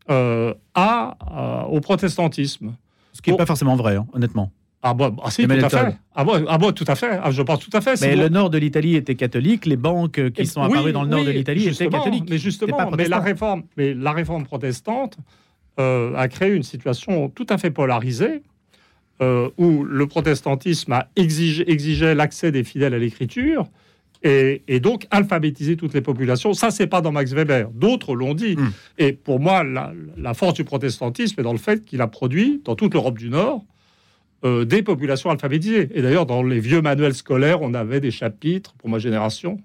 à, 0.08 1.68
au 1.70 1.82
protestantisme. 1.82 2.74
Ce 3.14 3.22
qui 3.22 3.30
n'est 3.30 3.38
pas 3.38 3.46
forcément 3.46 3.76
vrai, 3.76 3.96
hein, 3.96 4.08
honnêtement. 4.14 4.52
Ah, 4.82 4.94
bon, 4.94 5.16
ah 5.24 5.30
si, 5.30 5.46
tout 5.46 5.52
à 5.52 5.70
fait. 5.70 5.98
Ah 6.16 6.24
bon, 6.24 6.46
ah 6.48 6.58
bon, 6.58 6.72
tout 6.72 6.86
à 6.88 6.96
fait. 6.96 7.20
Ah, 7.22 7.32
je 7.32 7.42
pense 7.42 7.60
tout 7.60 7.76
à 7.76 7.82
fait. 7.82 8.00
Mais 8.02 8.16
le 8.16 8.30
nord 8.30 8.50
de 8.50 8.58
l'Italie 8.58 8.96
était 8.96 9.16
catholique, 9.16 9.66
les 9.66 9.76
banques 9.76 10.32
qui 10.32 10.46
sont 10.46 10.62
apparues 10.62 10.94
dans 10.94 11.04
le 11.04 11.10
nord 11.10 11.26
de 11.26 11.32
l'Italie 11.32 11.68
étaient 11.68 11.90
catholiques. 11.90 12.30
Mais 12.30 12.38
justement, 12.38 12.90
mais 12.98 13.08
la 13.08 13.20
réforme, 13.20 13.64
mais 13.76 13.94
la 13.94 14.14
réforme 14.14 14.46
protestante 14.46 15.18
euh, 15.80 16.16
a 16.16 16.28
créé 16.28 16.54
une 16.54 16.64
situation 16.64 17.30
tout 17.30 17.48
à 17.50 17.58
fait 17.58 17.72
polarisée, 17.72 18.42
euh, 19.22 19.50
où 19.58 19.84
le 19.84 20.08
protestantisme 20.08 20.94
a 20.94 21.10
exigé, 21.18 21.70
exigé 21.70 22.16
l'accès 22.16 22.52
des 22.52 22.64
fidèles 22.64 22.94
à 22.94 23.00
l'écriture. 23.00 23.68
Et, 24.22 24.62
donc 24.82 25.08
alphabétiser 25.12 25.78
toutes 25.78 25.94
les 25.94 26.02
populations. 26.02 26.54
Ça, 26.54 26.72
c'est 26.72 26.88
pas 26.88 27.00
dans 27.00 27.14
Max 27.14 27.32
Weber. 27.32 27.70
D'autres 27.74 28.16
l'ont 28.16 28.34
dit. 28.34 28.58
Hmm. 28.58 28.72
Et 28.98 29.14
pour 29.14 29.40
moi, 29.40 29.64
la, 29.64 29.94
la, 30.18 30.34
force 30.34 30.54
du 30.56 30.66
protestantisme 30.66 31.40
est 31.40 31.44
dans 31.44 31.54
le 31.54 31.58
fait 31.58 31.86
qu'il 31.86 32.02
a 32.02 32.08
produit, 32.08 32.62
dans 32.66 32.76
toute 32.76 32.94
l'Europe 32.94 33.18
du 33.18 33.30
Nord, 33.30 33.64
euh, 34.46 34.64
des 34.64 34.84
populations 34.84 35.30
alphabétisées. 35.30 35.90
Et 35.94 36.02
d'ailleurs, 36.02 36.26
dans 36.26 36.42
les 36.44 36.62
vieux 36.62 36.82
manuels 36.82 37.14
scolaires, 37.14 37.62
on 37.62 37.74
avait 37.74 38.00
des 38.00 38.12
chapitres, 38.12 38.74
pour 38.78 38.88
ma 38.88 38.98
génération, 38.98 39.60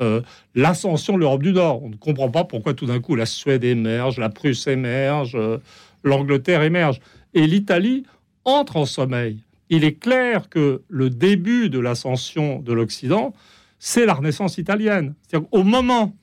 euh, 0.00 0.20
l'ascension 0.54 1.14
de 1.14 1.18
l'Europe 1.18 1.42
du 1.42 1.52
Nord. 1.52 1.82
On 1.82 1.88
ne 1.88 1.96
comprend 1.96 2.30
pas 2.30 2.44
pourquoi 2.44 2.72
tout 2.72 2.86
d'un 2.86 3.00
coup 3.00 3.16
la 3.16 3.26
Suède 3.26 3.64
émerge, 3.64 4.18
la 4.18 4.28
Prusse 4.28 4.68
émerge, 4.68 5.32
euh, 5.34 5.58
l'Angleterre 6.04 6.62
émerge. 6.62 7.00
Et 7.34 7.48
l'Italie 7.48 8.04
entre 8.44 8.76
en 8.76 8.86
sommeil. 8.86 9.38
Il 9.70 9.82
est 9.82 9.94
clair 9.94 10.48
que 10.48 10.82
le 10.88 11.10
début 11.10 11.68
de 11.68 11.80
l'ascension 11.80 12.60
de 12.60 12.72
l'Occident, 12.72 13.34
c'est 13.80 14.06
la 14.06 14.14
Renaissance 14.14 14.56
italienne. 14.56 15.14
C'est-à-dire 15.26 15.48
au 15.50 15.64
moment 15.64 16.14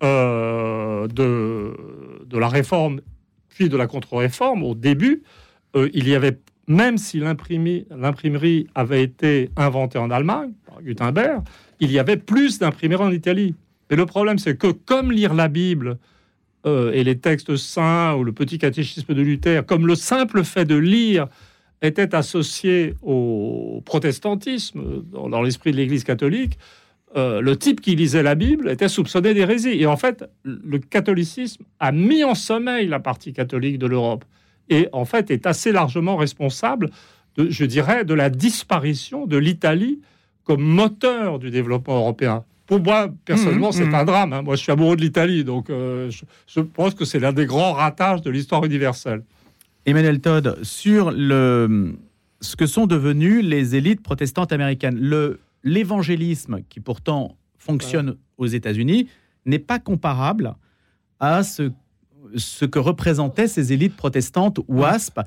de, 0.00 1.06
de 2.26 2.38
la 2.38 2.48
réforme, 2.48 3.00
puis 3.48 3.68
de 3.70 3.76
la 3.76 3.86
contre-réforme, 3.86 4.62
au 4.62 4.74
début, 4.74 5.22
il 5.74 6.06
y 6.06 6.14
avait 6.14 6.38
même 6.66 6.98
si 6.98 7.18
l'imprimerie 7.20 8.66
avait 8.74 9.02
été 9.02 9.50
inventée 9.56 9.98
en 9.98 10.10
Allemagne, 10.10 10.52
par 10.66 10.82
Gutenberg, 10.82 11.42
il 11.80 11.90
y 11.90 11.98
avait 11.98 12.16
plus 12.16 12.58
d'imprimeries 12.58 13.04
en 13.04 13.12
Italie. 13.12 13.54
Et 13.90 13.96
le 13.96 14.06
problème, 14.06 14.38
c'est 14.38 14.56
que 14.56 14.68
comme 14.68 15.12
lire 15.12 15.34
la 15.34 15.48
Bible 15.48 15.98
euh, 16.66 16.92
et 16.92 17.04
les 17.04 17.18
textes 17.18 17.56
saints 17.56 18.14
ou 18.14 18.24
le 18.24 18.32
petit 18.32 18.58
catéchisme 18.58 19.12
de 19.14 19.22
Luther, 19.22 19.66
comme 19.66 19.86
le 19.86 19.94
simple 19.94 20.44
fait 20.44 20.64
de 20.64 20.76
lire 20.76 21.28
était 21.82 22.14
associé 22.14 22.94
au 23.02 23.82
protestantisme 23.84 25.04
dans, 25.12 25.42
l'esprit 25.42 25.72
de 25.72 25.76
l'Église 25.76 26.04
catholique, 26.04 26.58
euh, 27.16 27.42
le 27.42 27.56
type 27.56 27.80
qui 27.80 27.94
lisait 27.94 28.22
la 28.22 28.34
Bible 28.34 28.70
était 28.70 28.88
soupçonné 28.88 29.34
d'hérésie. 29.34 29.80
Et 29.80 29.86
en 29.86 29.96
fait, 29.96 30.24
le 30.44 30.78
catholicisme 30.78 31.64
a 31.78 31.92
mis 31.92 32.24
en 32.24 32.34
sommeil 32.34 32.88
la 32.88 33.00
partie 33.00 33.34
catholique 33.34 33.78
de 33.78 33.86
l'Europe 33.86 34.24
et 34.68 34.88
en 34.92 35.04
fait 35.04 35.30
est 35.30 35.46
assez 35.46 35.72
largement 35.72 36.16
responsable, 36.16 36.90
de, 37.36 37.50
je 37.50 37.64
dirais, 37.64 38.04
de 38.04 38.14
la 38.14 38.30
disparition 38.30 39.26
de 39.26 39.36
l'Italie 39.36 40.00
comme 40.44 40.62
moteur 40.62 41.38
du 41.38 41.50
développement 41.50 41.96
européen. 41.96 42.44
Pour 42.66 42.80
moi, 42.80 43.08
personnellement, 43.24 43.70
mmh, 43.70 43.72
c'est 43.72 43.84
mmh. 43.84 43.94
un 43.94 44.04
drame. 44.04 44.32
Hein. 44.32 44.42
Moi, 44.42 44.56
je 44.56 44.62
suis 44.62 44.72
amoureux 44.72 44.96
de 44.96 45.02
l'Italie, 45.02 45.44
donc 45.44 45.68
euh, 45.68 46.10
je, 46.46 46.60
pense 46.60 46.94
que 46.94 47.04
c'est 47.04 47.18
l'un 47.18 47.32
des 47.32 47.44
grands 47.44 47.72
ratages 47.72 48.22
de 48.22 48.30
l'histoire 48.30 48.64
universelle. 48.64 49.22
Emmanuel 49.84 50.20
Todd, 50.20 50.58
sur 50.62 51.10
le, 51.10 51.94
ce 52.40 52.56
que 52.56 52.66
sont 52.66 52.86
devenues 52.86 53.42
les 53.42 53.76
élites 53.76 54.02
protestantes 54.02 54.52
américaines, 54.52 54.98
le, 54.98 55.40
l'évangélisme, 55.62 56.60
qui 56.70 56.80
pourtant 56.80 57.36
fonctionne 57.58 58.16
aux 58.38 58.46
États-Unis, 58.46 59.08
n'est 59.44 59.58
pas 59.58 59.78
comparable 59.78 60.54
à 61.20 61.42
ce, 61.42 61.70
ce 62.36 62.64
que 62.64 62.78
représentaient 62.78 63.48
ces 63.48 63.72
élites 63.72 63.96
protestantes 63.96 64.60
WASP 64.68 65.20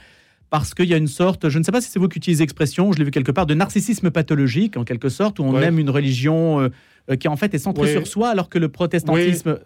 parce 0.50 0.74
qu'il 0.74 0.86
y 0.86 0.94
a 0.94 0.98
une 0.98 1.08
sorte, 1.08 1.50
je 1.50 1.60
ne 1.60 1.64
sais 1.64 1.72
pas 1.72 1.82
si 1.82 1.90
c'est 1.90 2.00
vous 2.00 2.08
qui 2.08 2.18
utilisez 2.18 2.44
l'expression, 2.44 2.92
je 2.94 3.00
l'ai 3.00 3.06
vu 3.06 3.12
quelque 3.12 3.32
part, 3.32 3.46
de 3.46 3.54
narcissisme 3.54 4.12
pathologique, 4.12 4.78
en 4.78 4.86
quelque 4.86 5.10
sorte, 5.10 5.40
où 5.40 5.44
on 5.44 5.60
aime 5.60 5.78
une 5.78 5.90
religion 5.90 6.62
euh, 6.62 6.70
euh, 7.10 7.16
qui 7.16 7.28
en 7.28 7.36
fait 7.36 7.54
est 7.54 7.60
centrée 7.60 7.92
sur 7.92 8.08
soi, 8.08 8.30
alors 8.30 8.50
que 8.50 8.58
le 8.58 8.70
protestantisme 8.70 9.60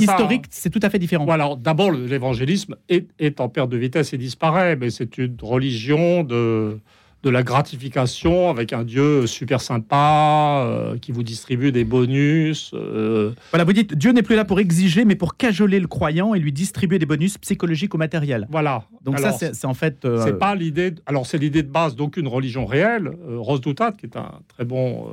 historique, 0.00 0.46
c'est 0.50 0.70
tout 0.70 0.80
à 0.82 0.90
fait 0.90 0.98
différent. 0.98 1.26
alors 1.26 1.56
d'abord, 1.56 1.92
l'évangélisme 1.92 2.76
est, 2.88 3.08
est, 3.18 3.40
en 3.40 3.48
perte 3.48 3.70
de 3.70 3.76
vitesse 3.76 4.12
et 4.12 4.18
disparaît, 4.18 4.76
mais 4.76 4.90
c'est 4.90 5.18
une 5.18 5.36
religion 5.42 6.24
de 6.24 6.78
de 7.22 7.30
la 7.30 7.42
gratification 7.42 8.50
avec 8.50 8.72
un 8.72 8.82
Dieu 8.82 9.26
super 9.26 9.60
sympa 9.60 10.64
euh, 10.66 10.98
qui 10.98 11.12
vous 11.12 11.22
distribue 11.22 11.70
des 11.70 11.84
bonus. 11.84 12.72
Euh. 12.74 13.32
Voilà, 13.50 13.64
vous 13.64 13.72
dites 13.72 13.94
Dieu 13.94 14.10
n'est 14.10 14.22
plus 14.22 14.34
là 14.34 14.44
pour 14.44 14.58
exiger, 14.58 15.04
mais 15.04 15.14
pour 15.14 15.36
cajoler 15.36 15.78
le 15.78 15.86
croyant 15.86 16.34
et 16.34 16.40
lui 16.40 16.52
distribuer 16.52 16.98
des 16.98 17.06
bonus 17.06 17.38
psychologiques 17.38 17.94
ou 17.94 17.98
matériels. 17.98 18.48
Voilà. 18.50 18.84
Donc 19.04 19.20
ça, 19.20 19.32
c'est 19.32 19.64
en 19.64 19.74
fait. 19.74 20.04
Euh, 20.04 20.22
c'est 20.24 20.38
pas 20.38 20.54
l'idée. 20.56 20.94
Alors 21.06 21.26
c'est 21.26 21.38
l'idée 21.38 21.62
de 21.62 21.70
base 21.70 21.94
d'aucune 21.94 22.26
religion 22.26 22.66
réelle. 22.66 23.10
Rose 23.28 23.60
Doutat, 23.60 23.92
qui 23.92 24.06
est 24.06 24.16
un 24.16 24.40
très 24.48 24.64
bon 24.64 25.06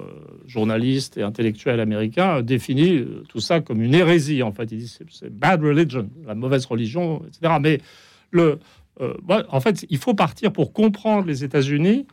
journaliste 0.48 1.18
et 1.18 1.22
intellectuel 1.22 1.80
américain, 1.80 2.42
définit 2.42 3.06
tout 3.28 3.39
ça 3.39 3.60
comme 3.60 3.82
une 3.82 3.94
hérésie. 3.94 4.42
En 4.42 4.51
fait, 4.51 4.72
il 4.72 4.80
dit 4.80 4.98
c'est 5.12 5.32
bad 5.32 5.62
religion, 5.62 6.10
la 6.25 6.34
mauvaise 6.34 6.66
religion, 6.66 7.22
etc. 7.28 7.54
Mais 7.62 7.80
le 8.32 8.60
euh, 9.01 9.13
en 9.50 9.60
fait, 9.62 9.86
il 9.89 9.98
faut 9.98 10.13
partir 10.13 10.51
pour 10.51 10.74
comprendre 10.74 11.27
les 11.27 11.44
États-Unis, 11.44 12.06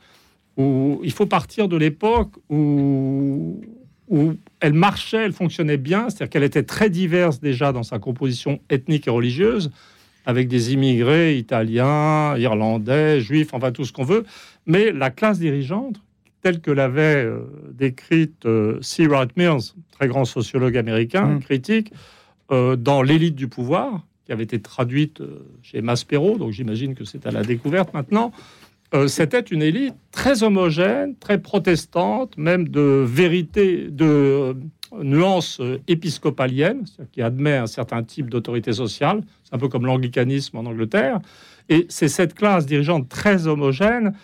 où 0.57 1.00
il 1.02 1.12
faut 1.12 1.26
partir 1.26 1.69
de 1.69 1.76
l'époque 1.76 2.33
où, 2.49 3.61
où 4.09 4.35
elle 4.61 4.73
marchait, 4.73 5.25
elle 5.25 5.33
fonctionnait 5.33 5.76
bien, 5.76 6.09
c'est-à-dire 6.09 6.31
qu'elle 6.31 6.45
était 6.45 6.62
très 6.62 6.88
diverse 6.88 7.40
déjà 7.40 7.73
dans 7.73 7.83
sa 7.83 7.99
composition 7.99 8.61
ethnique 8.71 9.07
et 9.07 9.11
religieuse, 9.11 9.71
avec 10.25 10.49
des 10.49 10.73
immigrés 10.73 11.37
italiens, 11.37 12.37
irlandais, 12.37 13.21
juifs, 13.21 13.52
enfin 13.52 13.73
tout 13.73 13.85
ce 13.85 13.93
qu'on 13.93 14.05
veut. 14.05 14.25
Mais 14.64 14.93
la 14.93 15.11
classe 15.11 15.38
dirigeante, 15.38 16.00
telle 16.43 16.61
que 16.61 16.71
l'avait 16.71 17.25
euh, 17.25 17.40
décrite 17.73 18.47
euh, 18.47 18.78
C. 18.81 19.07
Wright 19.07 19.37
Mills, 19.37 19.75
très 19.90 20.09
grand 20.09 20.25
sociologue 20.25 20.76
américain, 20.76 21.26
mmh. 21.26 21.40
critique, 21.40 21.93
dans 22.49 23.02
l'élite 23.02 23.35
du 23.35 23.49
pouvoir, 23.49 24.07
qui 24.26 24.33
avait 24.33 24.45
été 24.45 24.61
traduite 24.61 25.21
euh, 25.21 25.47
chez 25.62 25.80
Maspero, 25.80 26.37
donc 26.37 26.50
j'imagine 26.50 26.95
que 26.95 27.04
c'est 27.04 27.26
à 27.26 27.30
la 27.30 27.42
découverte 27.42 27.95
maintenant. 27.95 28.33
Euh, 28.95 29.09
c'était 29.09 29.40
une 29.40 29.62
élite 29.62 29.95
très 30.11 30.42
homogène, 30.42 31.16
très 31.16 31.40
protestante, 31.40 32.37
même 32.37 32.68
de 32.68 33.04
vérité, 33.06 33.88
de 33.88 34.04
euh, 34.04 34.54
nuances 35.02 35.61
épiscopaliennes, 35.88 36.85
qui 37.12 37.23
admet 37.23 37.56
un 37.56 37.66
certain 37.66 38.02
type 38.02 38.30
d'autorité 38.30 38.73
sociale. 38.73 39.23
C'est 39.45 39.54
un 39.54 39.59
peu 39.59 39.68
comme 39.68 39.87
l'anglicanisme 39.87 40.56
en 40.56 40.66
Angleterre. 40.66 41.21
Et 41.68 41.87
c'est 41.88 42.09
cette 42.09 42.35
classe 42.35 42.66
dirigeante 42.66 43.09
très 43.09 43.47
homogène 43.47 44.14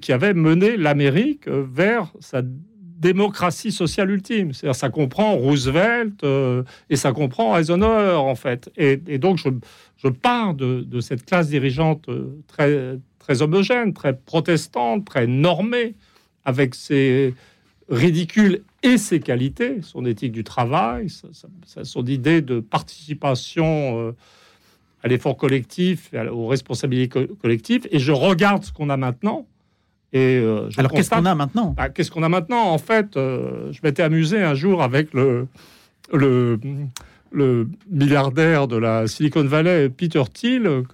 qui 0.00 0.12
avait 0.12 0.32
mené 0.32 0.78
l'Amérique 0.78 1.48
vers 1.48 2.10
sa 2.20 2.40
démocratie 2.98 3.72
sociale 3.72 4.10
ultime. 4.10 4.52
C'est-à-dire, 4.52 4.74
ça 4.74 4.90
comprend 4.90 5.34
Roosevelt 5.34 6.24
euh, 6.24 6.62
et 6.90 6.96
ça 6.96 7.12
comprend 7.12 7.56
Eisenhower, 7.56 8.16
en 8.16 8.34
fait. 8.34 8.70
Et, 8.76 9.18
donc, 9.18 9.38
je, 9.38 9.48
je 9.98 10.08
pars 10.08 10.54
de, 10.54 11.00
cette 11.00 11.24
classe 11.24 11.48
dirigeante 11.48 12.08
euh, 12.08 12.38
très, 12.46 12.98
très 13.18 13.42
homogène, 13.42 13.92
très 13.92 14.16
protestante, 14.16 15.04
très 15.04 15.26
normée, 15.26 15.94
avec 16.44 16.74
ses 16.74 17.34
ridicules 17.88 18.62
et 18.82 18.98
ses 18.98 19.20
qualités, 19.20 19.82
son 19.82 20.04
éthique 20.04 20.32
du 20.32 20.44
travail, 20.44 21.08
son 21.82 22.06
idée 22.06 22.40
de 22.40 22.60
participation 22.60 24.00
euh, 24.00 24.12
à 25.02 25.08
l'effort 25.08 25.36
collectif, 25.36 26.10
aux 26.32 26.46
responsabilités 26.46 27.28
collectives. 27.40 27.86
Et 27.90 27.98
je 27.98 28.12
regarde 28.12 28.64
ce 28.64 28.72
qu'on 28.72 28.90
a 28.90 28.96
maintenant 28.96 29.46
euh, 30.14 30.70
Alors 30.76 30.92
qu'est-ce 30.92 31.10
qu'on 31.10 31.24
a 31.24 31.34
maintenant? 31.34 31.74
Bah, 31.76 31.88
Qu'est-ce 31.88 32.10
qu'on 32.10 32.22
a 32.22 32.28
maintenant? 32.28 32.70
En 32.70 32.78
fait, 32.78 33.16
euh, 33.16 33.72
je 33.72 33.80
m'étais 33.82 34.02
amusé 34.02 34.42
un 34.42 34.54
jour 34.54 34.82
avec 34.82 35.12
le, 35.14 35.46
le, 36.12 36.58
le, 37.32 37.68
milliardaire 37.90 38.68
de 38.68 38.76
la 38.76 39.06
Silicon 39.08 39.44
Valley, 39.44 39.88
Peter 39.88 40.22
Thiel, 40.32 40.84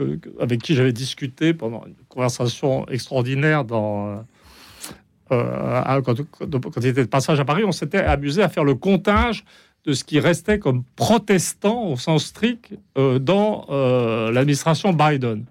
avec 0.41 0.63
qui 0.63 0.75
j'avais 0.75 0.93
discuté 0.93 1.55
pendant 1.55 1.85
une 1.87 1.95
conversation 2.09 2.87
extraordinaire 2.89 3.65
dans, 3.65 4.25
euh, 5.31 6.01
quand, 6.03 6.15
il 6.81 6.87
était 6.87 7.03
de 7.03 7.09
passage 7.09 7.39
à 7.39 7.45
Paris. 7.45 7.65
On 7.65 7.73
s'était 7.73 8.03
amusé 8.05 8.43
à 8.43 8.49
faire 8.49 8.65
le 8.65 8.75
comptage 8.75 9.45
de 9.85 9.93
ce 9.93 10.05
qui 10.05 10.21
restait 10.21 10.59
comme 10.59 10.85
protestant 10.97 11.89
au 11.89 11.97
sens 11.97 12.27
strict 12.27 12.73
dans 12.97 13.67
l'administration 14.33 14.93
Biden. 14.93 15.45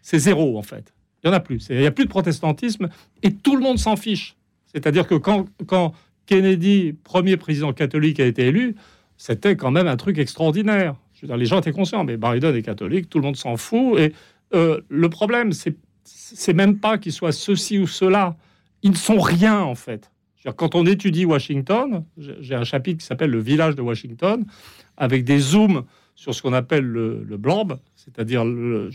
C'est 0.00 0.18
zéro 0.18 0.58
en 0.58 0.62
fait. 0.62 0.93
Il 1.24 1.28
n'y 1.30 1.34
en 1.34 1.36
a 1.36 1.40
plus. 1.40 1.66
Il 1.70 1.78
n'y 1.78 1.86
a 1.86 1.90
plus 1.90 2.04
de 2.04 2.10
protestantisme 2.10 2.88
et 3.22 3.32
tout 3.32 3.56
le 3.56 3.62
monde 3.62 3.78
s'en 3.78 3.96
fiche. 3.96 4.36
C'est-à-dire 4.66 5.06
que 5.06 5.14
quand, 5.14 5.46
Kennedy, 6.26 6.94
premier 7.04 7.36
président 7.36 7.72
catholique, 7.72 8.20
a 8.20 8.26
été 8.26 8.46
élu, 8.46 8.76
c'était 9.16 9.56
quand 9.56 9.70
même 9.70 9.86
un 9.86 9.96
truc 9.96 10.18
extraordinaire. 10.18 10.96
Je 11.14 11.26
veux 11.26 11.36
les 11.36 11.46
gens 11.46 11.60
étaient 11.60 11.72
conscients, 11.72 12.04
mais 12.04 12.16
Biden 12.16 12.54
est 12.54 12.62
catholique, 12.62 13.08
tout 13.08 13.18
le 13.18 13.24
monde 13.24 13.36
s'en 13.36 13.56
fout. 13.56 13.98
Et 13.98 14.12
euh, 14.54 14.80
le 14.88 15.08
problème, 15.08 15.52
c'est 15.52 15.76
c'est 16.04 16.52
même 16.52 16.78
pas 16.78 16.98
qu'ils 16.98 17.12
soient 17.12 17.32
ceci 17.32 17.78
ou 17.78 17.86
cela. 17.86 18.36
Ils 18.82 18.90
ne 18.90 18.96
sont 18.96 19.18
rien, 19.18 19.60
en 19.60 19.74
fait. 19.74 20.10
Quand 20.56 20.74
on 20.74 20.84
étudie 20.84 21.24
Washington, 21.24 22.04
j'ai 22.18 22.54
un 22.54 22.64
chapitre 22.64 23.00
qui 23.00 23.06
s'appelle 23.06 23.30
Le 23.30 23.38
village 23.38 23.74
de 23.76 23.80
Washington, 23.80 24.44
avec 24.98 25.24
des 25.24 25.38
zooms 25.38 25.84
sur 26.14 26.34
ce 26.34 26.42
qu'on 26.42 26.52
appelle 26.52 26.84
le, 26.84 27.24
le 27.24 27.40
c'est-à-dire 27.96 28.44
le, 28.44 28.90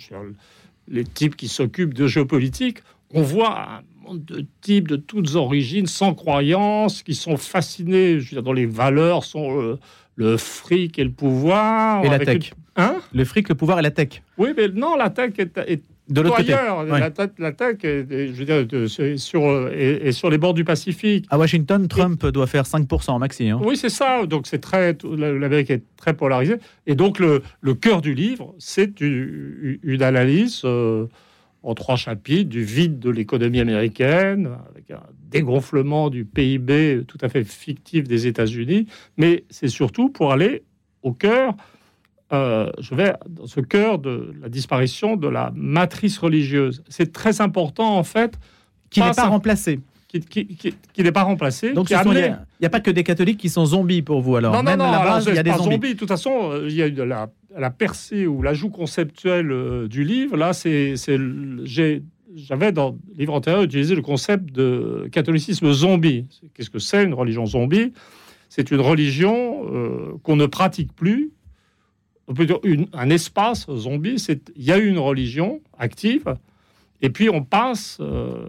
les 0.89 1.03
types 1.03 1.36
qui 1.36 1.48
s'occupent 1.48 1.93
de 1.93 2.08
géopolitique, 2.08 2.79
on 3.13 3.22
voit 3.22 3.60
un 3.60 3.81
monde 4.03 4.25
de 4.25 4.46
types 4.62 4.88
de 4.88 4.96
toutes 4.96 5.36
origines, 5.36 5.88
sans 5.88 6.13
croyance, 6.13 7.03
qui 7.03 7.15
sont 7.15 7.38
fascinés 7.38 8.19
je 8.19 8.29
veux 8.29 8.36
dire, 8.36 8.43
dans 8.43 8.53
les 8.53 8.65
valeurs, 8.65 9.24
sont 9.24 9.62
euh, 9.62 9.79
le 10.15 10.38
fric 10.38 11.00
et 11.00 11.03
le 11.03 11.12
pouvoir. 11.12 12.03
Et 12.03 12.10
la 12.10 12.19
tech. 12.19 12.53
Hein? 12.75 12.96
Le 13.13 13.25
fric, 13.25 13.50
le 13.50 13.55
pouvoir 13.55 13.79
et 13.79 13.81
la 13.81 13.91
tech. 13.91 14.22
Oui, 14.38 14.50
mais 14.55 14.67
non, 14.69 14.96
la 14.96 15.10
tech 15.10 15.34
est, 15.38 15.84
de 16.10 16.22
l'autre 16.22 16.38
côté. 16.38 16.51
La, 16.51 17.51
tech, 17.51 17.78
je 17.84 18.32
veux 18.32 18.46
dire, 18.46 19.20
sur, 19.20 19.70
est, 19.70 20.12
sur 20.12 20.30
les 20.30 20.38
bords 20.38 20.54
du 20.54 20.63
Pacifique. 20.63 21.25
À 21.30 21.38
Washington, 21.38 21.88
Trump 21.88 22.25
doit 22.28 22.48
faire 22.48 22.63
5% 22.63 23.20
maxi. 23.20 23.50
Hein. 23.50 23.60
Oui, 23.63 23.78
c'est 23.78 23.89
ça. 23.89 24.25
Donc, 24.25 24.48
c'est 24.48 24.60
très. 24.60 24.98
L'Amérique 25.04 25.70
est 25.70 25.84
très 25.98 26.13
polarisée. 26.13 26.56
Et 26.88 26.96
donc, 26.96 27.20
le, 27.20 27.42
le 27.62 27.74
cœur 27.75 28.01
du 28.01 28.13
livre, 28.13 28.56
c'est 28.58 29.01
une, 29.01 30.01
analyse 30.01 30.62
euh, 30.66 31.08
en 31.63 31.75
trois 31.75 31.96
chapitres 31.96 32.50
du 32.50 32.63
vide 32.63 33.00
de 33.00 33.10
l'économie 33.10 33.60
américaine, 33.60 34.50
avec 34.70 34.92
un 34.92 35.04
dégonflement 35.30 36.10
du 36.10 36.25
PIB 36.25 37.04
tout 37.08 37.18
à 37.22 37.30
fait 37.30 37.44
fictif 37.44 38.08
des 38.08 38.28
États-Unis. 38.28 38.88
Mais 39.18 39.44
c'est 39.50 39.68
surtout 39.68 40.10
pour 40.10 40.32
aller 40.32 40.63
au 41.04 41.13
cœur 41.13 41.54
euh, 42.32 42.70
je 42.80 42.94
vais 42.94 43.14
dans 43.28 43.48
ce 43.48 43.60
cœur 43.60 43.98
de 43.98 44.34
la 44.42 44.50
disparition 44.50 45.16
de 45.16 45.28
la 45.28 45.52
matrice 45.56 46.18
religieuse. 46.20 46.84
C'est 46.88 47.12
très 47.12 47.42
important, 47.42 47.98
en 47.98 48.04
fait. 48.04 48.40
Qui 48.90 49.02
n'est 49.02 49.12
pas 49.12 49.28
remplacé. 49.28 49.80
Qui, 50.08 50.22
qui, 50.22 51.04
n'est 51.04 51.12
pas 51.12 51.22
remplacé. 51.22 51.74
Donc, 51.74 51.92
il 51.92 51.94
n'y 51.94 52.66
a, 52.66 52.70
pas 52.70 52.80
que 52.80 52.90
des 52.90 53.04
catholiques 53.04 53.40
qui 53.40 53.50
sont 53.50 53.66
zombies 53.66 54.02
pour 54.02 54.22
vous, 54.22 54.36
alors 54.36 54.54
Non, 54.54 54.64
non, 54.64 54.76
non, 54.76 55.20
il 55.28 55.36
y 55.36 55.38
a 55.38 55.44
des 55.44 55.54
zombies. 55.54 55.94
De 55.94 56.00
toute 56.00 56.08
façon, 56.08 56.52
euh, 56.52 56.68
il 56.68 56.76
y 56.76 56.82
a 56.82 56.88
eu 56.88 56.92
de 56.92 57.04
la, 57.04 57.30
la 57.56 57.70
percée 57.70 58.26
ou 58.26 58.42
l'ajout 58.42 58.70
conceptuel 58.70 59.52
euh, 59.52 59.88
du 59.88 60.04
livre. 60.04 60.36
Là, 60.36 60.54
c'est, 60.54 60.96
j'avais 62.36 62.72
dans 62.72 62.90
le 62.90 63.20
livre 63.20 63.34
antérieur 63.34 63.62
utilisé 63.62 63.94
le 63.94 64.02
concept 64.02 64.52
de 64.52 65.08
catholicisme 65.12 65.72
zombie. 65.72 66.26
Qu'est-ce 66.56 66.72
que 66.72 66.80
c'est 66.80 67.04
une 67.04 67.14
religion 67.14 67.46
zombie? 67.46 67.94
C'est 68.50 68.72
une 68.72 68.82
religion 68.82 70.20
qu'on 70.24 70.36
ne 70.36 70.48
pratique 70.48 70.92
plus, 70.96 71.30
on 72.30 72.86
un 72.94 73.10
espace 73.10 73.68
zombie, 73.70 74.24
il 74.56 74.64
y 74.64 74.72
a 74.72 74.78
une 74.78 75.00
religion 75.00 75.62
active, 75.78 76.36
et 77.02 77.10
puis 77.10 77.30
on 77.30 77.44
passe 77.44 77.98
euh, 78.02 78.48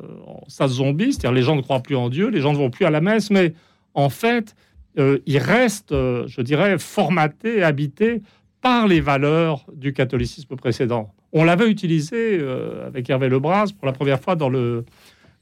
zombie, 0.49 1.13
c'est-à-dire 1.13 1.33
les 1.33 1.43
gens 1.43 1.57
ne 1.57 1.63
croient 1.63 1.81
plus 1.81 1.97
en 1.97 2.09
Dieu, 2.09 2.29
les 2.29 2.41
gens 2.41 2.53
ne 2.53 2.59
vont 2.59 2.71
plus 2.71 2.85
à 2.85 2.91
la 2.91 3.01
messe, 3.01 3.31
mais 3.31 3.55
en 3.95 4.09
fait, 4.09 4.55
euh, 4.99 5.19
ils 5.27 5.39
restent, 5.39 5.93
euh, 5.93 6.27
je 6.27 6.43
dirais, 6.43 6.79
formatés, 6.79 7.63
habités 7.63 8.23
par 8.61 8.89
les 8.89 9.01
valeurs 9.01 9.65
du 9.73 9.93
catholicisme 9.93 10.57
précédent. 10.57 11.15
On 11.33 11.45
l'avait 11.45 11.71
utilisé 11.71 12.41
avec 12.85 13.09
Hervé 13.09 13.29
Lebras 13.29 13.69
pour 13.79 13.87
la 13.87 13.93
première 13.93 14.21
fois 14.21 14.35
dans 14.35 14.49
le 14.49 14.85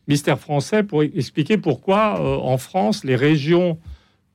mystère 0.07 0.38
français 0.38 0.83
pour 0.83 1.02
expliquer 1.02 1.57
pourquoi 1.57 2.21
en 2.21 2.59
France 2.59 3.04
les 3.04 3.16
régions 3.16 3.78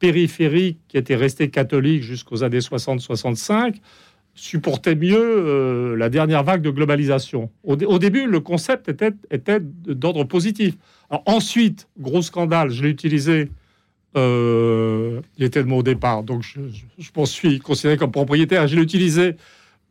périphérique 0.04 0.80
qui 0.90 0.98
était 0.98 1.16
resté 1.16 1.50
catholique 1.50 2.04
jusqu'aux 2.04 2.44
années 2.44 2.60
60-65 2.60 3.76
supportait 4.36 4.96
mieux 4.96 5.16
euh, 5.18 5.96
la 5.96 6.10
dernière 6.10 6.44
vague 6.44 6.62
de 6.62 6.72
globalisation. 6.72 7.50
Au, 7.64 8.00
début, 8.00 8.26
le 8.26 8.42
concept 8.42 8.90
était, 8.90 9.62
d'ordre 9.62 10.26
positif. 10.26 10.74
ensuite, 11.10 11.88
gros 11.98 12.22
scandale, 12.22 12.70
je 12.70 12.84
l'ai 12.84 12.90
utilisé 12.90 13.50
Euh, 14.16 15.22
il 15.38 15.44
était 15.46 15.64
de 15.64 15.70
mon 15.70 15.82
départ, 15.82 16.22
donc 16.22 16.44
je, 16.44 16.60
je, 17.00 17.10
m'en 17.16 17.26
suis 17.26 17.58
considéré 17.60 17.98
comme 17.98 18.12
propriétaire. 18.12 18.68
Je 18.68 18.76
l'ai 18.76 18.84
utilisé 18.84 19.38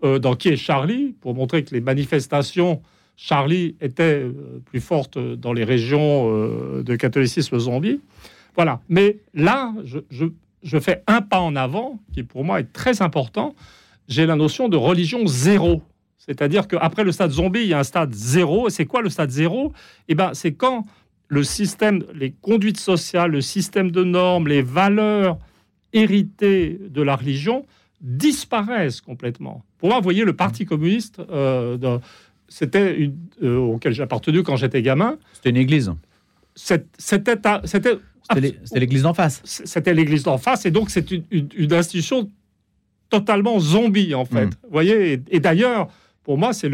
euh, 0.04 0.20
dans 0.20 0.36
Qui 0.36 0.50
est 0.50 0.56
Charlie 0.56 1.14
pour 1.22 1.34
montrer 1.34 1.64
que 1.64 1.74
les 1.74 1.80
manifestations 1.80 2.82
Charlie 3.16 3.74
étaient 3.80 4.22
plus 4.66 4.80
fortes 4.80 5.18
dans 5.18 5.52
les 5.52 5.64
régions 5.64 6.28
de 6.88 6.96
catholicisme 6.96 7.58
zombie. 7.58 8.00
Voilà. 8.54 8.80
Mais 8.88 9.18
là, 9.34 9.72
je, 9.84 9.98
je, 10.10 10.26
je, 10.62 10.78
fais 10.78 11.02
un 11.06 11.22
pas 11.22 11.40
en 11.40 11.56
avant 11.56 11.98
qui 12.12 12.22
pour 12.22 12.44
moi 12.44 12.60
est 12.60 12.72
très 12.72 13.02
important. 13.02 13.54
J'ai 14.08 14.26
la 14.26 14.36
notion 14.36 14.68
de 14.68 14.76
religion 14.76 15.26
zéro. 15.26 15.82
C'est-à-dire 16.18 16.68
qu'après 16.68 17.02
le 17.02 17.12
stade 17.12 17.32
zombie, 17.32 17.62
il 17.62 17.68
y 17.68 17.74
a 17.74 17.80
un 17.80 17.84
stade 17.84 18.14
zéro. 18.14 18.68
Et 18.68 18.70
c'est 18.70 18.86
quoi 18.86 19.02
le 19.02 19.10
stade 19.10 19.30
zéro? 19.30 19.72
Eh 20.08 20.14
ben, 20.14 20.34
c'est 20.34 20.52
quand 20.52 20.86
le 21.28 21.42
système, 21.42 22.04
les 22.14 22.32
conduites 22.32 22.78
sociales, 22.78 23.30
le 23.30 23.40
système 23.40 23.90
de 23.90 24.04
normes, 24.04 24.48
les 24.48 24.62
valeurs 24.62 25.38
héritées 25.92 26.78
de 26.90 27.02
la 27.02 27.16
religion 27.16 27.64
disparaissent 28.00 29.00
complètement. 29.00 29.64
Pour 29.78 29.88
moi, 29.88 29.98
vous 29.98 30.04
voyez, 30.04 30.24
le 30.24 30.34
Parti 30.34 30.64
communiste, 30.64 31.20
euh, 31.30 31.98
c'était 32.48 33.10
euh, 33.42 33.56
auquel 33.56 33.92
j'ai 33.92 34.02
appartenu 34.02 34.42
quand 34.42 34.56
j'étais 34.56 34.82
gamin. 34.82 35.16
C'était 35.32 35.50
une 35.50 35.56
église. 35.56 35.92
C'était 36.54 37.26
l'église 38.74 39.02
d'en 39.02 39.14
face. 39.14 39.40
C'était 39.44 39.94
l'église 39.94 40.22
d'en 40.22 40.38
face, 40.38 40.66
et 40.66 40.70
donc 40.70 40.90
c'est 40.90 41.10
une, 41.10 41.24
une, 41.30 41.48
une, 41.56 41.72
institution 41.72 42.30
totalement 43.10 43.60
zombie, 43.60 44.14
en 44.14 44.24
fait. 44.24 44.46
Mmh. 44.46 44.56
Vous 44.64 44.72
voyez, 44.72 45.12
et, 45.12 45.22
et 45.30 45.40
d'ailleurs, 45.40 45.88
pour 46.24 46.38
moi, 46.38 46.52
c'est 46.52 46.70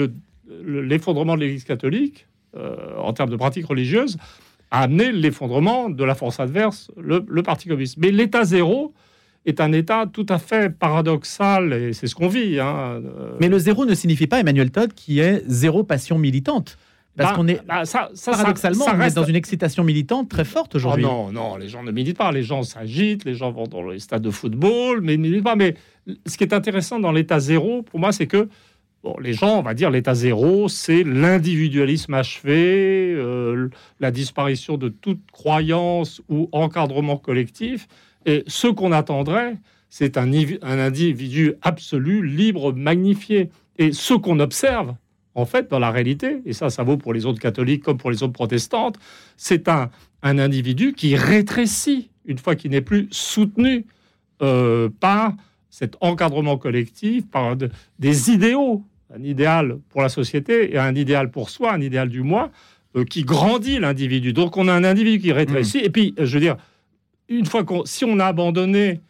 l'effondrement 0.64 1.34
le, 1.34 1.40
de 1.40 1.44
l'église 1.44 1.64
catholique, 1.64 2.26
euh, 2.56 2.96
en 2.98 3.12
termes 3.12 3.30
de 3.30 3.36
pratiques 3.36 3.66
religieuses, 3.66 4.16
a 4.70 4.82
amené 4.82 5.12
l'effondrement 5.12 5.90
de 5.90 6.04
la 6.04 6.14
force 6.14 6.40
adverse, 6.40 6.90
le, 6.96 7.24
le 7.26 7.42
Parti 7.42 7.68
communiste. 7.68 7.96
Mais 7.98 8.10
l'État 8.10 8.44
zéro 8.44 8.92
est 9.46 9.60
un 9.60 9.72
État 9.72 10.06
tout 10.12 10.26
à 10.28 10.38
fait 10.38 10.70
paradoxal, 10.70 11.72
et 11.72 11.92
c'est 11.92 12.06
ce 12.06 12.14
qu'on 12.14 12.28
vit. 12.28 12.60
Hein. 12.60 13.00
Mais 13.40 13.48
le 13.48 13.58
zéro 13.58 13.86
ne 13.86 13.94
signifie 13.94 14.26
pas, 14.26 14.40
Emmanuel 14.40 14.70
Todd, 14.70 14.92
qui 14.92 15.20
est 15.20 15.42
zéro 15.46 15.84
passion 15.84 16.18
militante. 16.18 16.76
Parce 17.18 17.32
bah, 17.32 17.36
qu'on 17.36 17.48
est 17.48 17.66
bah, 17.66 17.84
ça, 17.84 18.10
ça, 18.14 18.30
paradoxalement, 18.30 18.84
ça, 18.84 18.92
ça 18.92 18.96
reste... 18.96 19.16
on 19.18 19.20
est 19.20 19.24
dans 19.24 19.28
une 19.28 19.36
excitation 19.36 19.82
militante 19.82 20.28
très 20.28 20.44
forte 20.44 20.76
aujourd'hui. 20.76 21.04
Oh 21.04 21.30
non, 21.30 21.32
non, 21.32 21.56
les 21.56 21.68
gens 21.68 21.82
ne 21.82 21.90
militent 21.90 22.16
pas, 22.16 22.30
les 22.30 22.44
gens 22.44 22.62
s'agitent, 22.62 23.24
les 23.24 23.34
gens 23.34 23.50
vont 23.50 23.66
dans 23.66 23.82
les 23.82 23.98
stades 23.98 24.22
de 24.22 24.30
football, 24.30 25.00
mais 25.02 25.14
ils 25.14 25.20
ne 25.20 25.28
militent 25.28 25.44
pas. 25.44 25.56
Mais 25.56 25.74
ce 26.26 26.36
qui 26.38 26.44
est 26.44 26.54
intéressant 26.54 27.00
dans 27.00 27.12
l'état 27.12 27.40
zéro, 27.40 27.82
pour 27.82 27.98
moi, 27.98 28.12
c'est 28.12 28.26
que 28.26 28.48
Bon, 29.04 29.16
les 29.20 29.32
gens, 29.32 29.60
on 29.60 29.62
va 29.62 29.74
dire, 29.74 29.92
l'état 29.92 30.14
zéro, 30.14 30.68
c'est 30.68 31.04
l'individualisme 31.04 32.14
achevé, 32.14 33.14
euh, 33.16 33.68
la 34.00 34.10
disparition 34.10 34.76
de 34.76 34.88
toute 34.88 35.20
croyance 35.30 36.20
ou 36.28 36.48
encadrement 36.50 37.16
collectif. 37.16 37.86
Et 38.26 38.42
ce 38.48 38.66
qu'on 38.66 38.90
attendrait, 38.90 39.56
c'est 39.88 40.16
un, 40.16 40.28
un, 40.62 40.78
individu 40.80 41.54
absolu, 41.62 42.26
libre, 42.26 42.72
magnifié. 42.72 43.50
Et 43.78 43.92
ce 43.92 44.14
qu'on 44.14 44.40
observe, 44.40 44.94
en 45.38 45.46
fait, 45.46 45.70
dans 45.70 45.78
la 45.78 45.92
réalité, 45.92 46.42
et 46.46 46.52
ça, 46.52 46.68
ça 46.68 46.82
vaut 46.82 46.96
pour 46.96 47.14
les 47.14 47.24
autres 47.24 47.38
catholiques 47.38 47.84
comme 47.84 47.96
pour 47.96 48.10
les 48.10 48.24
autres 48.24 48.32
protestantes, 48.32 48.98
c'est 49.36 49.68
un, 49.68 49.88
un, 50.24 50.38
individu 50.40 50.94
qui 50.94 51.14
rétrécit 51.14 52.10
une 52.24 52.38
fois 52.38 52.56
qu'il 52.56 52.72
n'est 52.72 52.80
plus 52.80 53.06
soutenu 53.12 53.86
euh, 54.42 54.88
par 54.98 55.34
cet 55.70 55.96
encadrement 56.00 56.56
collectif, 56.58 57.24
par 57.30 57.54
de, 57.54 57.70
des 58.00 58.32
idéaux, 58.32 58.82
un 59.14 59.22
idéal 59.22 59.78
pour 59.90 60.02
la 60.02 60.08
société 60.08 60.74
et 60.74 60.78
un 60.78 60.96
idéal 60.96 61.30
pour 61.30 61.50
soi, 61.50 61.72
un 61.72 61.80
idéal 61.80 62.08
du 62.08 62.22
moi, 62.22 62.50
euh, 62.96 63.04
qui 63.04 63.22
grandit 63.22 63.78
l'individu. 63.78 64.32
Donc 64.32 64.56
on 64.56 64.66
a 64.66 64.72
un 64.72 64.82
individu 64.82 65.20
qui 65.20 65.30
rétrécit. 65.30 65.78
Mmh. 65.78 65.84
Et 65.84 65.90
puis, 65.90 66.14
je 66.18 66.34
veux 66.34 66.40
dire, 66.40 66.56
une 67.28 67.46
fois 67.46 67.62
qu'on, 67.62 67.84
si 67.84 68.04
on 68.04 68.18
a 68.18 68.26
abandonné 68.26 69.00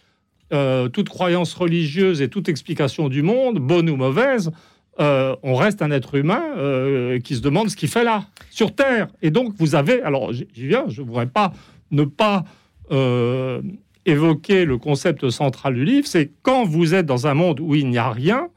euh, 0.52 0.88
toute 0.88 1.08
croyance 1.08 1.54
religieuse 1.54 2.20
et 2.20 2.28
toute 2.28 2.50
explication 2.50 3.08
du 3.08 3.22
monde, 3.22 3.58
bonne 3.60 3.88
ou 3.88 3.96
mauvaise, 3.96 4.50
euh, 5.00 5.36
on 5.44 5.54
reste 5.54 5.80
un 5.80 5.90
être 5.92 6.16
humain 6.16 6.42
euh, 6.56 7.20
qui 7.20 7.36
se 7.36 7.40
demande 7.40 7.68
ce 7.68 7.76
qu'il 7.76 7.88
fait 7.88 8.02
là, 8.02 8.26
sur 8.50 8.74
Terre. 8.74 9.08
Et 9.22 9.30
donc, 9.30 9.54
vous 9.56 9.76
avez, 9.76 10.02
alors 10.02 10.32
j'y 10.32 10.46
viens, 10.54 10.84
je 10.88 11.02
ne 11.02 11.06
voudrais 11.06 11.28
pas 11.28 11.52
ne 11.90 12.04
pas 12.04 12.44
euh, 12.90 13.62
évoquer 14.04 14.64
le 14.64 14.76
concept 14.76 15.30
central 15.30 15.74
du 15.74 15.84
livre, 15.84 16.06
c'est 16.06 16.32
quand 16.42 16.64
vous 16.64 16.94
êtes 16.94 17.06
dans 17.06 17.26
un 17.26 17.34
monde 17.34 17.60
où 17.60 17.74
il 17.74 17.88
n'y 17.88 17.98
a 17.98 18.10
rien, 18.10 18.48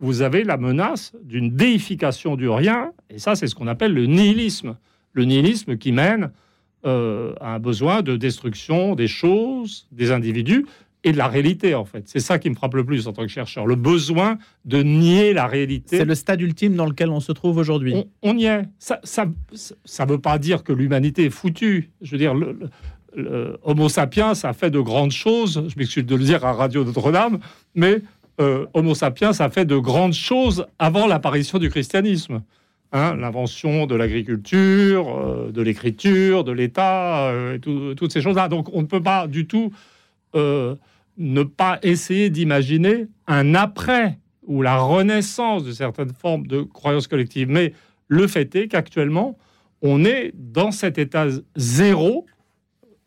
vous 0.00 0.22
avez 0.22 0.42
la 0.42 0.56
menace 0.56 1.12
d'une 1.22 1.54
déification 1.54 2.36
du 2.36 2.48
rien, 2.48 2.92
et 3.08 3.18
ça 3.18 3.36
c'est 3.36 3.46
ce 3.46 3.54
qu'on 3.54 3.68
appelle 3.68 3.94
le 3.94 4.06
nihilisme. 4.06 4.76
Le 5.12 5.24
nihilisme 5.24 5.78
qui 5.78 5.92
mène 5.92 6.30
à 6.84 7.54
un 7.54 7.58
besoin 7.58 8.02
de 8.02 8.16
destruction 8.16 8.94
des 8.94 9.08
choses, 9.08 9.86
des 9.92 10.10
individus, 10.12 10.66
et 11.04 11.12
de 11.12 11.18
la 11.18 11.28
réalité, 11.28 11.74
en 11.74 11.84
fait. 11.84 12.04
C'est 12.06 12.20
ça 12.20 12.38
qui 12.38 12.50
me 12.50 12.54
frappe 12.54 12.74
le 12.74 12.84
plus 12.84 13.06
en 13.06 13.12
tant 13.12 13.22
que 13.22 13.28
chercheur, 13.28 13.66
le 13.66 13.76
besoin 13.76 14.38
de 14.64 14.82
nier 14.82 15.32
la 15.34 15.46
réalité. 15.46 15.98
C'est 15.98 16.04
le 16.04 16.14
stade 16.14 16.40
ultime 16.40 16.74
dans 16.74 16.86
lequel 16.86 17.10
on 17.10 17.20
se 17.20 17.30
trouve 17.30 17.58
aujourd'hui. 17.58 17.94
On, 17.94 18.06
on, 18.22 18.38
y 18.38 18.46
est. 18.46 18.62
Ça 18.78 19.26
ne 19.26 20.08
veut 20.08 20.20
pas 20.20 20.38
dire 20.38 20.64
que 20.64 20.72
l'humanité 20.72 21.26
est 21.26 21.30
foutue. 21.30 21.90
Je 22.00 22.12
veux 22.12 22.18
dire, 22.18 22.34
le, 22.34 22.58
le, 23.14 23.58
Homo 23.62 23.88
sapiens 23.88 24.32
a 24.42 24.52
fait 24.54 24.70
de 24.70 24.80
grandes 24.80 25.12
choses, 25.12 25.64
je 25.68 25.78
m'excuse 25.78 26.06
de 26.06 26.16
le 26.16 26.24
dire 26.24 26.44
à 26.44 26.52
Radio 26.54 26.84
Notre-Dame, 26.84 27.38
mais 27.74 28.00
euh, 28.40 28.66
Homo 28.72 28.94
sapiens 28.94 29.32
a 29.38 29.50
fait 29.50 29.66
de 29.66 29.76
grandes 29.76 30.14
choses 30.14 30.66
avant 30.78 31.06
l'apparition 31.06 31.58
du 31.58 31.70
christianisme. 31.70 32.42
Hein, 32.92 33.16
L'invention 33.16 33.86
de 33.86 33.96
l'agriculture, 33.96 35.08
euh, 35.08 35.50
de 35.50 35.62
l'écriture, 35.62 36.44
de 36.44 36.52
l'État, 36.52 37.26
euh, 37.26 37.58
tout, 37.58 37.94
toutes 37.96 38.12
ces 38.12 38.20
choses-là. 38.20 38.48
Donc 38.48 38.68
on 38.72 38.82
ne 38.82 38.86
peut 38.86 39.02
pas 39.02 39.26
du 39.26 39.48
tout 39.48 39.72
euh, 40.36 40.76
ne 41.16 41.42
pas 41.42 41.78
essayer 41.82 42.30
d'imaginer 42.30 43.06
un 43.26 43.54
après 43.54 44.18
ou 44.46 44.62
la 44.62 44.78
renaissance 44.78 45.64
de 45.64 45.72
certaines 45.72 46.12
formes 46.12 46.46
de 46.46 46.62
croyances 46.62 47.06
collectives. 47.06 47.48
Mais 47.48 47.72
le 48.08 48.26
fait 48.26 48.54
est 48.54 48.68
qu'actuellement, 48.68 49.38
on 49.82 50.04
est 50.04 50.32
dans 50.34 50.70
cet 50.70 50.98
état 50.98 51.26
zéro 51.56 52.26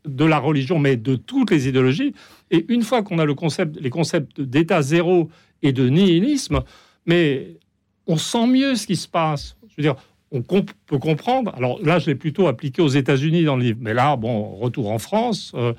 de 0.06 0.26
la 0.26 0.40
religion, 0.40 0.80
mais 0.80 0.96
de 0.96 1.16
toutes 1.16 1.52
les 1.52 1.68
idéologies. 1.68 2.14
Et 2.50 2.66
une 2.70 2.82
fois 2.82 3.04
qu'on 3.04 3.20
a 3.20 3.26
le 3.26 3.34
concept, 3.34 3.80
les 3.80 3.90
concepts 3.90 4.40
d'état 4.42 4.82
zéro 4.82 5.30
et 5.62 5.74
de 5.74 5.90
nihilisme, 5.90 6.62
mais 7.06 7.58
on 8.06 8.18
sent 8.18 8.48
mieux 8.48 8.76
ce 8.76 8.88
qui 8.88 8.96
se 8.96 9.08
passe. 9.08 9.58
Je 9.70 9.76
veux 9.78 9.84
dire, 9.84 9.96
on 10.32 10.42
peut 10.42 10.98
comprendre. 11.00 11.54
Alors 11.56 11.80
là, 11.84 12.00
je 12.00 12.08
l'ai 12.08 12.16
plutôt 12.16 12.48
appliqué 12.48 12.82
aux 12.82 12.88
États-Unis 12.88 13.44
dans 13.44 13.56
le 13.56 13.64
livre, 13.64 13.80
mais 13.82 13.94
là, 13.94 14.16
bon, 14.16 14.56
retour 14.56 14.92
en 14.92 15.00
France. 15.00 15.52
Euh, 15.56 15.74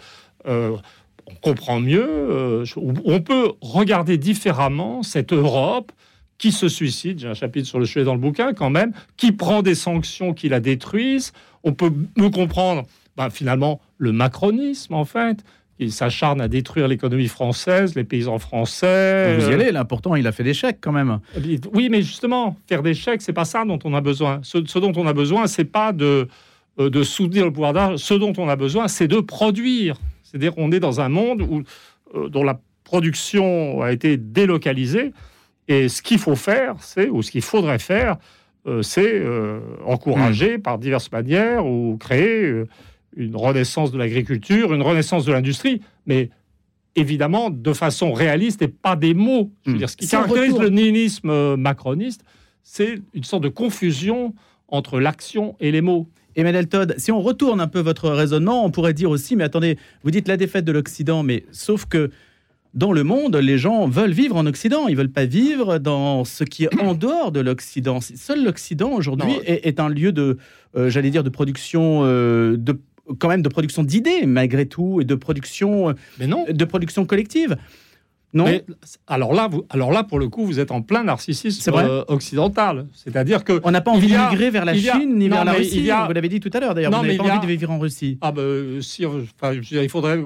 euh, 0.46 0.76
on 1.30 1.34
comprend 1.40 1.80
mieux, 1.80 2.06
euh, 2.06 2.64
on 2.76 3.20
peut 3.20 3.52
regarder 3.60 4.18
différemment 4.18 5.02
cette 5.02 5.32
Europe 5.32 5.92
qui 6.38 6.52
se 6.52 6.68
suicide, 6.68 7.18
j'ai 7.18 7.28
un 7.28 7.34
chapitre 7.34 7.66
sur 7.66 7.80
le 7.80 7.86
sujet 7.86 8.04
dans 8.04 8.14
le 8.14 8.20
bouquin 8.20 8.52
quand 8.54 8.70
même, 8.70 8.92
qui 9.16 9.32
prend 9.32 9.62
des 9.62 9.74
sanctions 9.74 10.34
qui 10.34 10.48
la 10.48 10.60
détruisent. 10.60 11.32
On 11.64 11.72
peut 11.72 11.92
mieux 12.16 12.30
comprendre 12.30 12.84
ben, 13.16 13.28
finalement 13.30 13.80
le 13.98 14.12
macronisme 14.12 14.94
en 14.94 15.04
fait, 15.04 15.44
il 15.80 15.92
s'acharne 15.92 16.40
à 16.40 16.48
détruire 16.48 16.88
l'économie 16.88 17.28
française, 17.28 17.94
les 17.94 18.04
paysans 18.04 18.38
français. 18.38 19.36
Vous 19.38 19.50
y 19.50 19.52
allez, 19.52 19.70
l'important, 19.70 20.16
il 20.16 20.26
a 20.26 20.32
fait 20.32 20.42
des 20.42 20.54
chèques 20.54 20.78
quand 20.80 20.92
même. 20.92 21.20
Oui, 21.72 21.88
mais 21.88 22.02
justement, 22.02 22.56
faire 22.68 22.82
des 22.82 22.94
chèques, 22.94 23.22
c'est 23.22 23.32
pas 23.32 23.44
ça 23.44 23.64
dont 23.64 23.78
on 23.84 23.94
a 23.94 24.00
besoin. 24.00 24.40
Ce, 24.42 24.58
ce 24.66 24.78
dont 24.78 24.92
on 24.96 25.06
a 25.06 25.12
besoin, 25.12 25.46
c'est 25.46 25.64
pas 25.64 25.92
de, 25.92 26.26
euh, 26.80 26.90
de 26.90 27.02
soutenir 27.04 27.44
le 27.44 27.52
pouvoir 27.52 27.72
d'achat. 27.72 27.96
Ce 27.96 28.14
dont 28.14 28.32
on 28.38 28.48
a 28.48 28.56
besoin, 28.56 28.88
c'est 28.88 29.08
de 29.08 29.20
produire. 29.20 29.96
C'est-à-dire 30.30 30.54
qu'on 30.54 30.70
est 30.72 30.80
dans 30.80 31.00
un 31.00 31.08
monde 31.08 31.42
où, 31.42 31.62
euh, 32.14 32.28
dont 32.28 32.42
la 32.42 32.60
production 32.84 33.82
a 33.82 33.92
été 33.92 34.16
délocalisée. 34.16 35.12
Et 35.68 35.88
ce 35.88 36.02
qu'il 36.02 36.18
faut 36.18 36.36
faire, 36.36 36.76
c'est, 36.80 37.08
ou 37.08 37.22
ce 37.22 37.30
qu'il 37.30 37.42
faudrait 37.42 37.78
faire, 37.78 38.16
euh, 38.66 38.82
c'est 38.82 39.12
euh, 39.12 39.60
encourager 39.86 40.58
mmh. 40.58 40.62
par 40.62 40.78
diverses 40.78 41.10
manières 41.12 41.66
ou 41.66 41.96
créer 41.98 42.64
une 43.16 43.36
renaissance 43.36 43.90
de 43.90 43.98
l'agriculture, 43.98 44.74
une 44.74 44.82
renaissance 44.82 45.24
de 45.24 45.32
l'industrie, 45.32 45.80
mais 46.06 46.30
évidemment 46.94 47.50
de 47.50 47.72
façon 47.72 48.12
réaliste 48.12 48.60
et 48.62 48.68
pas 48.68 48.96
des 48.96 49.14
mots. 49.14 49.50
Je 49.64 49.70
veux 49.70 49.76
mmh. 49.76 49.78
dire, 49.78 49.90
ce 49.90 49.96
qui 49.96 50.08
caractérise 50.08 50.52
retour. 50.52 50.62
le 50.62 50.70
nihilisme 50.70 51.56
macroniste, 51.56 52.22
c'est 52.62 53.00
une 53.14 53.24
sorte 53.24 53.44
de 53.44 53.48
confusion 53.48 54.34
entre 54.68 55.00
l'action 55.00 55.56
et 55.60 55.72
les 55.72 55.80
mots. 55.80 56.06
Emmanuel 56.38 56.68
Todd, 56.68 56.94
si 56.98 57.10
on 57.10 57.20
retourne 57.20 57.60
un 57.60 57.66
peu 57.66 57.80
votre 57.80 58.10
raisonnement, 58.10 58.64
on 58.64 58.70
pourrait 58.70 58.94
dire 58.94 59.10
aussi, 59.10 59.34
mais 59.34 59.42
attendez, 59.42 59.76
vous 60.04 60.12
dites 60.12 60.28
la 60.28 60.36
défaite 60.36 60.64
de 60.64 60.70
l'Occident, 60.70 61.24
mais 61.24 61.44
sauf 61.50 61.84
que 61.86 62.10
dans 62.74 62.92
le 62.92 63.02
monde, 63.02 63.34
les 63.34 63.58
gens 63.58 63.88
veulent 63.88 64.12
vivre 64.12 64.36
en 64.36 64.46
Occident. 64.46 64.86
Ils 64.86 64.96
veulent 64.96 65.10
pas 65.10 65.24
vivre 65.24 65.78
dans 65.78 66.24
ce 66.24 66.44
qui 66.44 66.62
est 66.62 66.80
en 66.80 66.94
dehors 66.94 67.32
de 67.32 67.40
l'Occident. 67.40 67.98
Seul 68.00 68.44
l'Occident 68.44 68.92
aujourd'hui 68.92 69.32
est, 69.46 69.66
est, 69.66 69.80
un 69.80 69.88
lieu 69.88 70.12
de, 70.12 70.38
euh, 70.76 70.88
j'allais 70.88 71.10
dire, 71.10 71.24
de 71.24 71.28
production 71.28 72.02
euh, 72.04 72.56
de 72.56 72.78
quand 73.18 73.28
même 73.28 73.42
de 73.42 73.48
production 73.48 73.82
d'idées 73.82 74.26
malgré 74.26 74.66
tout 74.66 75.00
et 75.00 75.04
de 75.04 75.14
production 75.16 75.94
Mais 76.20 76.28
non. 76.28 76.44
de 76.48 76.64
production 76.64 77.04
collective. 77.04 77.56
Non 78.34 78.44
Mais, 78.44 78.64
alors, 79.06 79.32
là, 79.32 79.48
vous, 79.48 79.64
alors 79.70 79.90
là, 79.90 80.04
pour 80.04 80.18
le 80.18 80.28
coup, 80.28 80.44
vous 80.44 80.60
êtes 80.60 80.70
en 80.70 80.82
plein 80.82 81.02
narcissisme 81.02 81.60
C'est 81.62 81.70
vrai 81.70 81.84
euh, 81.84 82.04
occidental. 82.08 82.86
C'est-à-dire 82.92 83.42
que. 83.42 83.58
On 83.64 83.70
n'a 83.70 83.80
pas 83.80 83.90
envie 83.90 84.08
de 84.08 84.16
migrer 84.18 84.50
vers 84.50 84.64
la 84.66 84.72
a- 84.72 84.74
Chine 84.76 85.16
ni 85.16 85.28
non, 85.28 85.36
vers 85.36 85.44
la 85.46 85.52
Russie. 85.52 85.90
a- 85.90 86.06
Vous 86.06 86.12
l'avez 86.12 86.28
dit 86.28 86.40
tout 86.40 86.50
à 86.52 86.60
l'heure 86.60 86.74
d'ailleurs. 86.74 86.92
Vous 86.92 87.02
n'avez 87.02 87.16
pas 87.16 87.24
a- 87.24 87.36
envie 87.38 87.46
de 87.46 87.52
vivre 87.52 87.70
en 87.70 87.78
Russie. 87.78 88.18
Ah 88.20 88.30
ben, 88.32 88.82
si, 88.82 89.06
enfin, 89.06 89.52
veux 89.52 89.60
dire, 89.60 89.82
il 89.82 89.88
faudrait. 89.88 90.22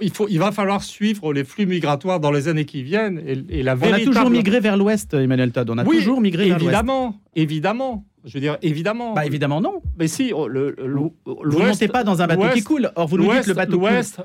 Il, 0.00 0.10
faut, 0.10 0.26
il 0.28 0.38
va 0.38 0.50
falloir 0.50 0.82
suivre 0.82 1.32
les 1.32 1.44
flux 1.44 1.66
migratoires 1.66 2.18
dans 2.18 2.32
les 2.32 2.48
années 2.48 2.64
qui 2.64 2.82
viennent. 2.82 3.22
Et, 3.24 3.58
et 3.60 3.62
la 3.62 3.72
On 3.72 3.74
a 3.74 3.76
véritable... 3.76 4.04
toujours 4.16 4.30
migré 4.30 4.58
vers 4.58 4.76
l'ouest, 4.76 5.14
Emmanuel 5.14 5.52
Todd. 5.52 5.70
On 5.70 5.78
a 5.78 5.84
Oui, 5.84 5.98
toujours 5.98 6.20
migré 6.20 6.44
vers 6.48 6.58
l'ouest. 6.58 6.64
Évidemment, 6.70 7.20
évidemment. 7.36 8.04
Je 8.24 8.34
veux 8.34 8.40
dire, 8.40 8.56
évidemment. 8.62 9.14
Bah 9.14 9.26
évidemment 9.26 9.60
non. 9.60 9.82
Mais 9.98 10.08
si, 10.08 10.32
oh, 10.34 10.48
le, 10.48 10.74
le- 10.78 11.10
Vous 11.26 11.58
ne 11.60 11.66
montez 11.66 11.88
pas 11.88 12.02
dans 12.04 12.22
un 12.22 12.26
bateau 12.26 12.48
qui 12.54 12.62
coule. 12.62 12.90
Or 12.96 13.06
vous 13.06 13.18
nous 13.18 13.30
dites 13.32 13.46
le 13.46 13.54
bateau 13.54 13.80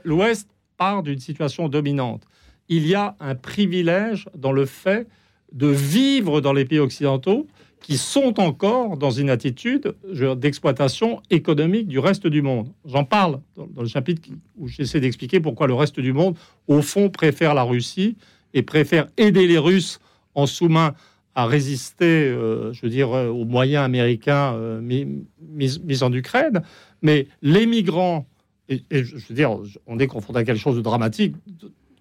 l'Ouest 0.06 0.48
part 0.78 1.04
d'une 1.04 1.20
situation 1.20 1.68
dominante. 1.68 2.24
Il 2.70 2.88
y 2.88 2.96
a 2.96 3.16
un 3.20 3.36
privilège 3.36 4.28
dans 4.36 4.52
le 4.52 4.66
fait 4.66 5.08
de 5.52 5.68
vivre 5.68 6.42
dans 6.42 6.54
les 6.54 6.66
pays 6.66 6.80
occidentaux 6.80 7.48
qui 7.82 7.98
sont 7.98 8.40
encore 8.40 8.98
dans 8.98 9.12
une 9.12 9.30
attitude 9.30 9.96
d'exploitation 10.38 11.22
économique 11.30 11.88
du 11.88 12.00
reste 12.00 12.28
du 12.28 12.42
monde. 12.42 12.70
J'en 12.86 13.06
parle 13.06 13.40
dans, 13.56 13.82
le 13.82 13.88
chapitre 13.88 14.30
où 14.58 14.68
j'essaie 14.68 15.00
d'expliquer 15.00 15.40
pourquoi 15.40 15.68
le 15.68 15.74
reste 15.74 16.00
du 16.00 16.12
monde, 16.12 16.36
au 16.68 16.82
fond, 16.82 17.10
préfère 17.10 17.54
la 17.54 17.64
Russie 17.64 18.18
et 18.54 18.64
préfère 18.64 19.08
aider 19.18 19.48
les 19.48 19.58
Russes 19.58 20.00
en 20.36 20.48
sous-main 20.48 20.96
à 21.36 21.46
résister, 21.46 22.06
euh, 22.06 22.74
je 22.74 22.82
veux 22.82 22.90
dire, 22.90 23.14
euh, 23.14 23.30
aux 23.30 23.46
moyens 23.46 23.86
américains 23.86 24.56
euh, 24.56 24.82
mis, 24.82 26.04
en 26.04 26.12
Ukraine. 26.12 26.64
Mais 27.04 27.28
les 27.44 27.68
migrants, 27.68 28.28
et, 28.70 28.84
et 28.90 29.04
je 29.04 29.16
veux 29.30 29.36
dire, 29.36 29.56
on 29.86 30.00
est 30.00 30.08
confronté 30.08 30.40
à 30.40 30.44
quelque 30.44 30.60
chose 30.60 30.76
de 30.76 30.82
dramatique 30.82 31.36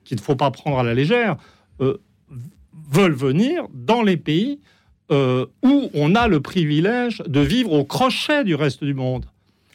qu'il 0.07 0.17
ne 0.17 0.23
faut 0.23 0.37
pas 0.37 0.51
prendre 0.51 0.79
à 0.79 0.83
la 0.83 0.95
légère, 0.95 1.37
euh, 1.81 1.99
veulent 2.91 3.13
venir 3.15 3.67
dans 3.75 4.03
les 4.03 4.17
pays 4.17 4.61
euh, 5.11 5.47
où 5.63 5.91
on 5.95 6.15
a 6.15 6.27
le 6.29 6.41
privilège 6.41 7.23
de 7.27 7.41
vivre 7.41 7.73
au 7.73 7.85
crochet 7.85 8.43
du 8.45 8.55
reste 8.55 8.83
du 8.85 8.95
monde. 8.95 9.27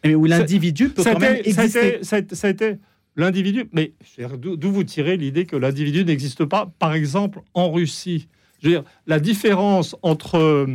Mais 0.03 0.15
où 0.15 0.27
Ça- 0.27 0.39
l'individu 0.39 0.89
peut 0.89 1.03
quand 1.03 1.19
même 1.19 1.35
ça 1.43 1.63
exister. 1.65 1.99
a 2.41 2.49
été- 2.49 2.75
l'individu. 3.15 3.65
Mais 3.71 3.93
d'où 4.37 4.71
vous 4.71 4.83
tirez 4.83 5.15
l'idée 5.17 5.45
que 5.45 5.55
l'individu 5.55 6.03
n'existe 6.05 6.43
pas, 6.45 6.71
par 6.79 6.93
exemple, 6.93 7.41
en 7.53 7.71
Russie? 7.71 8.27
Je 8.61 8.67
veux 8.69 8.73
dire, 8.75 8.83
la 9.07 9.19
différence 9.19 9.95
entre 10.01 10.67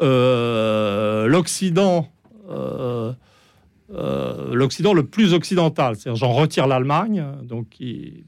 euh, 0.00 1.26
l'Occident, 1.26 2.08
euh, 2.50 3.12
l'Occident 4.54 4.92
le 4.92 5.04
plus 5.04 5.32
occidental, 5.34 5.96
c'est-à-dire 5.96 6.16
j'en 6.16 6.32
retire 6.32 6.66
l'Allemagne, 6.66 7.24
donc 7.42 7.68
qui- 7.70 8.24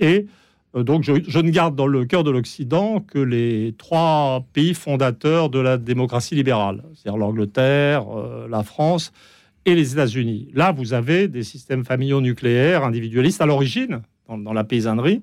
et 0.00 0.26
euh, 0.76 0.82
donc 0.82 1.02
je, 1.04 1.38
ne 1.38 1.50
garde 1.50 1.74
dans 1.74 1.86
le 1.86 2.04
cœur 2.04 2.24
de 2.24 2.30
l'Occident 2.30 3.00
que 3.00 3.18
les 3.18 3.74
trois 3.78 4.44
pays 4.52 4.74
fondateurs 4.74 5.48
de 5.50 5.58
la 5.58 5.78
démocratie 5.78 6.34
libérale, 6.34 6.82
c'est-à-dire 6.94 7.18
l'Angleterre, 7.18 8.06
euh, 8.16 8.46
la 8.48 8.62
France 8.62 9.12
et 9.64 9.74
les 9.74 9.92
États-Unis. 9.92 10.48
Là, 10.54 10.72
vous 10.72 10.92
avez 10.92 11.28
des 11.28 11.42
systèmes 11.42 11.84
familiaux 11.84 12.20
nucléaires, 12.20 12.84
individualistes 12.84 13.40
à 13.40 13.46
l'origine, 13.46 14.02
dans, 14.28 14.38
dans 14.38 14.52
la 14.52 14.64
paysannerie. 14.64 15.22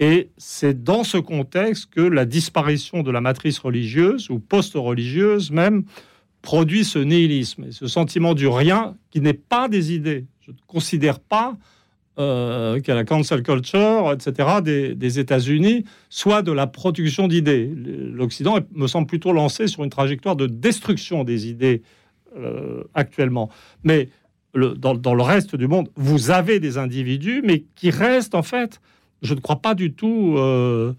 Et 0.00 0.30
c'est 0.36 0.82
dans 0.82 1.04
ce 1.04 1.18
contexte 1.18 1.86
que 1.90 2.00
la 2.00 2.24
disparition 2.24 3.02
de 3.02 3.10
la 3.10 3.20
matrice 3.20 3.58
religieuse 3.58 4.28
ou 4.28 4.40
post-religieuse 4.40 5.50
même 5.50 5.84
produit 6.42 6.84
ce 6.84 6.98
nihilisme 6.98 7.64
et 7.64 7.72
ce 7.72 7.86
sentiment 7.86 8.34
du 8.34 8.48
rien 8.48 8.96
qui 9.10 9.20
n'est 9.20 9.32
pas 9.32 9.68
des 9.68 9.94
idées. 9.94 10.26
Je 10.40 10.50
ne 10.50 10.56
considère 10.66 11.20
pas 11.20 11.56
euh, 12.18 12.80
qu'à 12.80 12.94
la 12.94 13.04
cancel 13.04 13.42
culture, 13.42 14.12
etc., 14.12 14.48
des, 14.62 14.94
des 14.94 15.18
États-Unis, 15.18 15.84
soit 16.10 16.42
de 16.42 16.52
la 16.52 16.66
production 16.66 17.26
d'idées. 17.28 17.70
L'Occident 17.74 18.58
me 18.74 18.86
semble 18.86 19.06
plutôt 19.06 19.32
lancé 19.32 19.66
sur 19.66 19.82
une 19.82 19.90
trajectoire 19.90 20.36
de 20.36 20.46
destruction 20.46 21.24
des 21.24 21.48
idées 21.48 21.82
euh, 22.38 22.84
actuellement. 22.94 23.50
Mais 23.82 24.08
le- 24.54 24.74
dans, 24.74 24.94
dans 24.94 25.14
le 25.14 25.22
reste 25.22 25.56
du 25.56 25.66
monde, 25.66 25.88
vous 25.96 26.30
avez 26.30 26.60
des 26.60 26.78
individus, 26.78 27.42
mais 27.44 27.64
qui 27.74 27.90
restent 27.90 28.34
en 28.36 28.42
fait, 28.42 28.80
je 29.22 29.34
ne 29.34 29.40
crois 29.40 29.56
pas 29.60 29.74
du 29.74 29.92
tout 29.92 30.34
euh, 30.36 30.92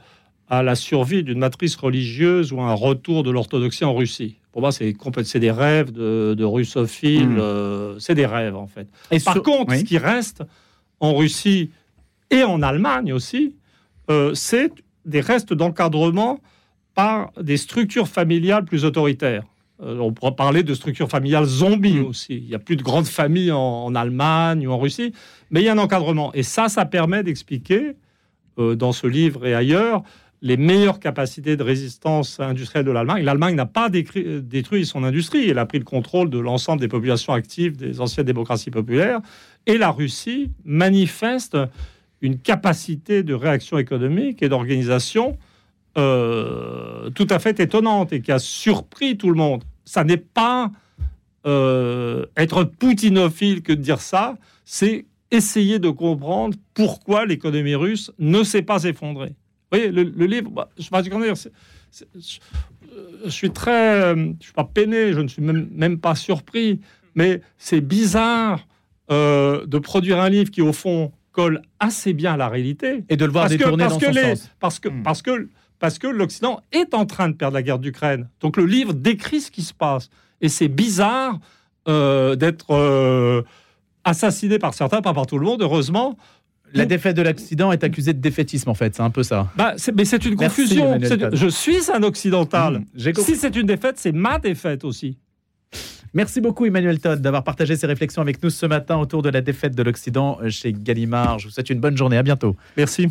à 0.49 0.63
la 0.63 0.75
survie 0.75 1.23
d'une 1.23 1.39
matrice 1.39 1.75
religieuse 1.75 2.51
ou 2.51 2.59
à 2.59 2.65
un 2.65 2.73
retour 2.73 3.23
de 3.23 3.31
l'orthodoxie 3.31 3.85
en 3.85 3.95
Russie. 3.95 4.35
Pour 4.51 4.61
moi, 4.61 4.71
c'est 4.71 5.39
des 5.39 5.51
rêves 5.51 5.91
de, 5.91 6.33
de 6.37 6.43
russophiles, 6.43 7.27
Mm. 7.27 7.37
euh, 7.39 7.99
c'est 7.99 8.15
des 8.15 8.25
rêves 8.25 8.55
en 8.55 8.67
fait. 8.67 8.87
Et 9.11 9.19
Par 9.19 9.33
sur- 9.33 9.43
contre, 9.43 9.71
oui. 9.71 9.79
ce 9.79 9.83
qui 9.85 9.97
reste 9.97 10.43
en 10.99 11.15
Russie 11.15 11.71
et 12.31 12.43
en 12.43 12.61
Allemagne 12.61 13.13
aussi, 13.13 13.55
euh, 14.09 14.33
c'est 14.33 14.71
des 15.05 15.21
restes 15.21 15.53
d'encadrement 15.53 16.39
par 16.95 17.31
des 17.41 17.57
structures 17.57 18.07
familiales 18.07 18.65
plus 18.65 18.85
autoritaires. 18.85 19.43
Euh, 19.83 19.99
on 19.99 20.13
pourra 20.13 20.35
parler 20.35 20.63
de 20.63 20.73
structures 20.73 21.09
familiales 21.09 21.45
zombies 21.45 21.99
Mm. 21.99 22.05
aussi. 22.05 22.37
Il 22.37 22.47
n'y 22.47 22.55
a 22.55 22.59
plus 22.59 22.77
de 22.77 22.83
grandes 22.83 23.07
familles 23.07 23.51
en, 23.51 23.85
en 23.85 23.95
Allemagne 23.95 24.65
ou 24.67 24.71
en 24.71 24.77
Russie, 24.79 25.13
mais 25.51 25.61
il 25.61 25.65
y 25.65 25.69
a 25.69 25.73
un 25.73 25.77
encadrement. 25.77 26.33
Et 26.33 26.43
ça, 26.43 26.69
ça 26.69 26.85
permet 26.85 27.23
d'expliquer, 27.23 27.93
euh, 28.57 28.75
dans 28.75 28.93
ce 28.93 29.05
livre 29.07 29.45
et 29.45 29.53
ailleurs, 29.53 30.03
les 30.45 30.57
meilleures 30.57 30.99
capacités 30.99 31.57
de 31.57 31.63
résistance 31.63 32.39
industrielle 32.39 32.85
de 32.85 32.91
l'Allemagne. 32.91 33.23
L'Allemagne 33.23 33.55
n'a 33.55 33.65
pas 33.65 33.89
euh, 33.89 34.41
détruit 34.41 34.85
son 34.85 35.03
industrie, 35.03 35.49
elle 35.49 35.57
a 35.57 35.65
pris 35.65 35.79
le 35.79 35.85
contrôle 35.85 36.29
de 36.29 36.37
l'ensemble 36.37 36.79
des 36.79 36.87
populations 36.87 37.33
actives 37.33 37.75
des 37.75 37.99
anciennes 37.99 38.27
démocraties 38.27 38.69
populaires. 38.69 39.21
Et 39.65 39.79
la 39.79 39.89
Russie 39.89 40.51
manifeste 40.63 41.57
une 42.21 42.37
capacité 42.37 43.23
de 43.23 43.33
réaction 43.33 43.79
économique 43.79 44.43
et 44.43 44.47
d'organisation 44.47 45.35
euh, 45.97 47.09
tout 47.09 47.27
à 47.31 47.39
fait 47.39 47.59
étonnante 47.59 48.13
et 48.13 48.21
qui 48.21 48.31
a 48.31 48.37
surpris 48.37 49.17
tout 49.17 49.31
le 49.31 49.37
monde. 49.37 49.63
Ça 49.83 50.03
n'est 50.03 50.17
pas 50.17 50.71
euh, 51.47 52.27
être 52.37 52.65
poutinophile 52.65 53.63
que 53.63 53.73
de 53.73 53.81
dire 53.81 53.99
ça, 53.99 54.37
c'est 54.63 55.07
essayer 55.31 55.79
de 55.79 55.89
comprendre 55.89 56.55
pourquoi 56.75 57.25
l'économie 57.25 57.73
russe 57.73 58.11
ne 58.19 58.43
s'est 58.43 58.61
pas 58.61 58.83
effondrée. 58.83 59.33
Voyez, 59.77 59.91
le, 59.91 60.03
le 60.03 60.25
livre, 60.25 60.49
bah, 60.51 60.69
je 60.77 60.89
comment 61.09 61.25
dire, 61.25 61.35
je, 61.35 63.29
suis 63.29 63.51
très, 63.51 64.15
je 64.15 64.43
suis 64.43 64.53
pas 64.53 64.63
peiné, 64.65 65.13
je 65.13 65.19
ne 65.19 65.27
suis 65.27 65.41
même, 65.41 65.67
même 65.71 65.99
pas 65.99 66.15
surpris, 66.15 66.79
mais 67.15 67.41
c'est 67.57 67.81
bizarre 67.81 68.67
euh, 69.11 69.65
de 69.65 69.77
produire 69.79 70.19
un 70.19 70.29
livre 70.29 70.49
qui 70.51 70.61
au 70.61 70.73
fond 70.73 71.11
colle 71.31 71.61
assez 71.79 72.13
bien 72.13 72.33
à 72.33 72.37
la 72.37 72.47
réalité 72.49 73.03
Et 73.09 73.17
de 73.17 73.25
le 73.25 73.31
voir 73.31 73.45
parce 73.45 73.57
que, 73.57 73.63
parce 73.75 73.93
dans 73.93 73.99
que 73.99 74.05
son 74.05 74.11
les- 74.11 74.35
sens. 74.35 74.49
parce 74.59 74.79
que 74.79 74.89
Hmm. 74.89 75.03
parce 75.03 75.21
que 75.21 75.49
parce 75.79 75.99
que 75.99 76.07
l'Occident 76.07 76.61
est 76.71 76.93
en 76.93 77.05
train 77.05 77.27
de 77.27 77.33
perdre 77.35 77.53
la 77.55 77.61
guerre 77.61 77.79
d'Ukraine. 77.79 78.29
Donc 78.39 78.55
le 78.55 78.65
livre 78.65 78.93
décrit 78.93 79.41
ce 79.41 79.51
qui 79.51 79.61
se 79.61 79.73
passe 79.73 80.09
et 80.39 80.47
c'est 80.47 80.69
bizarre 80.69 81.37
euh, 81.89 82.35
d'être 82.37 82.71
euh, 82.73 83.41
assassiné 84.05 84.57
par 84.57 84.73
certains, 84.73 85.01
pas 85.01 85.13
par 85.13 85.27
tout 85.27 85.37
le 85.37 85.45
monde, 85.45 85.61
heureusement. 85.61 86.17
La 86.73 86.85
défaite 86.85 87.15
de 87.15 87.21
l'Occident 87.21 87.71
est 87.71 87.83
accusée 87.83 88.13
de 88.13 88.19
défaitisme, 88.19 88.69
en 88.69 88.73
fait. 88.73 88.95
C'est 88.95 89.01
un 89.03 89.09
peu 89.09 89.23
ça. 89.23 89.49
Bah, 89.55 89.73
c'est- 89.77 89.93
mais 89.95 90.03
c'est 90.05 90.25
une 90.25 90.35
confusion. 90.35 90.99
Je 91.33 91.47
suis 91.47 91.89
un 91.93 92.03
occidental. 92.03 92.79
Mmh, 92.79 92.85
J'ai 92.95 93.13
compris. 93.13 93.31
Si 93.33 93.37
c'est 93.39 93.55
une 93.55 93.65
défaite, 93.67 93.95
c'est 93.97 94.11
ma 94.11 94.39
défaite 94.39 94.83
aussi. 94.83 95.17
Merci 96.13 96.39
beaucoup, 96.41 96.65
Emmanuel 96.65 96.99
Todd, 96.99 97.21
d'avoir 97.21 97.43
partagé 97.43 97.75
ces 97.75 97.87
réflexions 97.87 98.21
avec 98.21 98.41
nous 98.41 98.49
ce 98.49 98.65
matin 98.65 98.97
autour 98.97 99.21
de 99.21 99.29
la 99.29 99.41
défaite 99.41 99.75
de 99.75 99.83
l'Occident 99.83 100.39
chez 100.49 100.71
Gallimard. 100.73 101.39
Je 101.39 101.47
vous 101.47 101.53
souhaite 101.53 101.69
une 101.69 101.79
bonne 101.79 101.97
journée. 101.97 102.17
À 102.17 102.23
bientôt. 102.23 102.55
Merci. 102.77 103.07